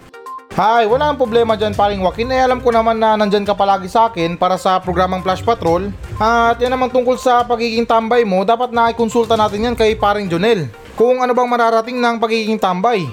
Hi, 0.57 0.89
wala 0.89 1.13
ang 1.13 1.21
problema 1.21 1.55
dyan 1.55 1.77
paring 1.77 2.03
Joaquin. 2.03 2.33
Eh, 2.35 2.43
alam 2.43 2.59
ko 2.59 2.73
naman 2.73 2.97
na 2.97 3.15
nandyan 3.15 3.45
ka 3.47 3.55
palagi 3.55 3.87
sa 3.87 4.11
akin 4.11 4.35
para 4.35 4.59
sa 4.59 4.81
programang 4.81 5.23
Flash 5.23 5.45
Patrol. 5.45 5.93
At 6.19 6.59
yan 6.59 6.73
naman 6.75 6.91
tungkol 6.91 7.15
sa 7.15 7.45
pagiging 7.47 7.87
tambay 7.87 8.25
mo, 8.25 8.43
dapat 8.49 8.75
na 8.75 8.91
ikonsulta 8.91 9.39
natin 9.39 9.71
yan 9.71 9.77
kay 9.79 9.95
paring 9.95 10.27
Jonel. 10.27 10.67
Kung 10.99 11.23
ano 11.23 11.31
bang 11.31 11.47
mararating 11.47 12.03
ng 12.03 12.17
pagiging 12.19 12.59
tambay. 12.59 13.07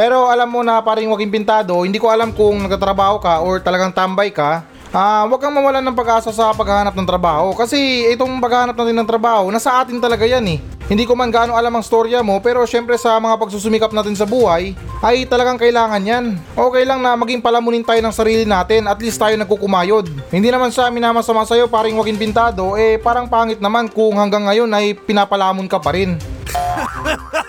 Pero 0.00 0.32
alam 0.32 0.48
mo 0.48 0.64
na 0.64 0.80
paring 0.80 1.12
Joaquin 1.12 1.28
Pintado, 1.28 1.84
hindi 1.84 2.00
ko 2.00 2.08
alam 2.08 2.32
kung 2.32 2.56
nagtatrabaho 2.64 3.20
ka 3.20 3.44
or 3.44 3.60
talagang 3.60 3.92
tambay 3.92 4.32
ka. 4.32 4.64
Ah, 4.96 5.28
wag 5.28 5.36
kang 5.36 5.52
mawalan 5.52 5.84
ng 5.84 5.92
pag-asa 5.92 6.32
sa 6.32 6.56
paghahanap 6.56 6.96
ng 6.96 7.04
trabaho 7.04 7.52
kasi 7.52 8.08
itong 8.08 8.40
paghahanap 8.40 8.80
natin 8.80 8.96
ng 8.96 9.04
trabaho, 9.04 9.52
nasa 9.52 9.76
atin 9.76 10.00
talaga 10.00 10.24
yan 10.24 10.56
eh. 10.56 10.58
Hindi 10.88 11.04
ko 11.04 11.12
man 11.12 11.28
gaano 11.28 11.52
alam 11.52 11.76
ang 11.76 11.84
storya 11.84 12.24
mo 12.24 12.40
pero 12.40 12.64
syempre 12.64 12.96
sa 12.96 13.20
mga 13.20 13.44
pagsusumikap 13.44 13.92
natin 13.92 14.16
sa 14.16 14.24
buhay 14.24 14.72
ay 15.04 15.28
talagang 15.28 15.60
kailangan 15.60 16.00
yan. 16.00 16.24
Okay 16.56 16.88
lang 16.88 17.04
na 17.04 17.12
maging 17.20 17.44
palamunin 17.44 17.84
tayo 17.84 18.00
ng 18.00 18.14
sarili 18.16 18.48
natin 18.48 18.88
at 18.88 18.96
least 19.04 19.20
tayo 19.20 19.36
nagkukumayod. 19.36 20.08
Hindi 20.32 20.48
naman 20.48 20.72
sa 20.72 20.88
amin 20.88 21.04
na 21.04 21.12
masama 21.12 21.44
sa'yo 21.44 21.68
paring 21.68 22.00
waging 22.00 22.16
pintado 22.16 22.72
eh 22.80 22.96
parang 22.96 23.28
pangit 23.28 23.60
naman 23.60 23.92
kung 23.92 24.16
hanggang 24.16 24.48
ngayon 24.48 24.72
ay 24.72 24.96
pinapalamon 24.96 25.68
ka 25.68 25.76
pa 25.76 25.92
rin. 25.92 26.16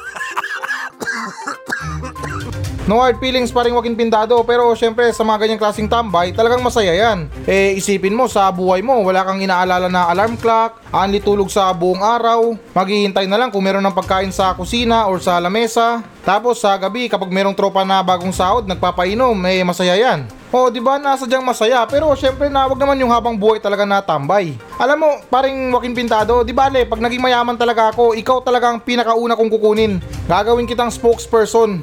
No 2.92 3.00
hard 3.00 3.24
feelings 3.24 3.56
pa 3.56 3.64
rin 3.64 3.72
Joaquin 3.72 3.96
Pindado 3.96 4.36
pero 4.44 4.68
syempre 4.76 5.08
sa 5.16 5.24
mga 5.24 5.48
ganyang 5.48 5.62
klaseng 5.64 5.88
tambay 5.88 6.36
talagang 6.36 6.60
masaya 6.60 6.92
yan. 6.92 7.32
Eh 7.48 7.80
isipin 7.80 8.12
mo 8.12 8.28
sa 8.28 8.52
buhay 8.52 8.84
mo 8.84 9.00
wala 9.08 9.24
kang 9.24 9.40
inaalala 9.40 9.88
na 9.88 10.12
alarm 10.12 10.36
clock, 10.36 10.84
anli 10.92 11.24
tulog 11.24 11.48
sa 11.48 11.72
buong 11.72 12.04
araw, 12.04 12.52
maghihintay 12.76 13.32
na 13.32 13.40
lang 13.40 13.48
kung 13.48 13.64
meron 13.64 13.80
ng 13.88 13.96
pagkain 13.96 14.36
sa 14.36 14.52
kusina 14.60 15.08
or 15.08 15.24
sa 15.24 15.40
lamesa. 15.40 16.04
Tapos 16.28 16.60
sa 16.60 16.76
gabi 16.76 17.08
kapag 17.08 17.32
merong 17.32 17.56
tropa 17.56 17.88
na 17.88 18.04
bagong 18.04 18.36
sahod 18.36 18.68
nagpapainom, 18.68 19.40
eh 19.48 19.64
masaya 19.64 19.96
yan. 19.96 20.28
O, 20.52 20.68
di 20.68 20.84
ba 20.84 21.00
nasadyang 21.00 21.48
masaya 21.48 21.88
pero 21.88 22.12
syempre 22.20 22.52
na 22.52 22.68
wag 22.68 22.76
naman 22.76 23.00
yung 23.00 23.16
habang 23.16 23.40
buhay 23.40 23.64
talaga 23.64 23.88
na 23.88 24.04
tambay. 24.04 24.60
Alam 24.76 25.00
mo, 25.00 25.10
paring 25.32 25.72
Joaquin 25.72 25.96
Pintado, 25.96 26.44
di 26.44 26.52
bale, 26.52 26.84
pag 26.84 27.00
naging 27.00 27.24
mayaman 27.24 27.56
talaga 27.56 27.96
ako, 27.96 28.12
ikaw 28.20 28.44
talaga 28.44 28.68
ang 28.68 28.84
pinakauna 28.84 29.40
kong 29.40 29.48
kukunin. 29.48 30.04
Gagawin 30.28 30.68
kitang 30.68 30.92
spokesperson. 30.92 31.80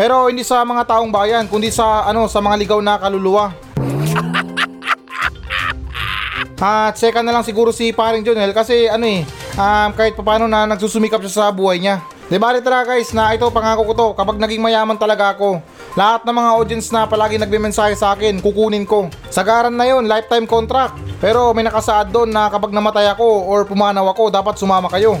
Pero 0.00 0.32
hindi 0.32 0.40
sa 0.40 0.64
mga 0.64 0.88
taong 0.88 1.12
bayan, 1.12 1.44
kundi 1.44 1.68
sa 1.68 2.08
ano 2.08 2.24
sa 2.24 2.40
mga 2.40 2.56
ligaw 2.64 2.80
na 2.80 2.96
kaluluwa. 2.96 3.52
At 6.56 6.96
second 6.96 7.28
na 7.28 7.36
lang 7.36 7.44
siguro 7.44 7.68
si 7.68 7.92
paring 7.92 8.24
Jonel 8.24 8.56
kasi 8.56 8.88
ano 8.88 9.04
eh, 9.04 9.28
um, 9.60 9.92
kahit 9.92 10.16
paano 10.16 10.48
na 10.48 10.64
nagsusumikap 10.64 11.20
siya 11.20 11.44
sa 11.44 11.52
buhay 11.52 11.84
niya. 11.84 12.00
Di 12.32 12.40
ba 12.40 12.56
talaga 12.56 12.96
guys 12.96 13.12
na 13.12 13.36
ito 13.36 13.44
pangako 13.52 13.84
ko 13.90 13.92
to 13.92 14.08
kapag 14.16 14.40
naging 14.40 14.64
mayaman 14.64 14.96
talaga 14.96 15.36
ako. 15.36 15.60
Lahat 15.92 16.24
ng 16.24 16.32
mga 16.32 16.50
audience 16.56 16.88
na 16.88 17.04
palagi 17.04 17.36
nagme-mensahe 17.36 17.92
sa 17.92 18.16
akin, 18.16 18.40
kukunin 18.40 18.88
ko. 18.88 19.12
Sagaran 19.28 19.76
na 19.76 19.84
yon 19.84 20.08
lifetime 20.08 20.48
contract. 20.48 20.96
Pero 21.20 21.52
may 21.52 21.68
nakasaad 21.68 22.08
doon 22.08 22.32
na 22.32 22.48
kapag 22.48 22.72
namatay 22.72 23.04
ako 23.12 23.44
or 23.44 23.68
pumanaw 23.68 24.08
ako, 24.08 24.32
dapat 24.32 24.56
sumama 24.56 24.88
kayo. 24.88 25.20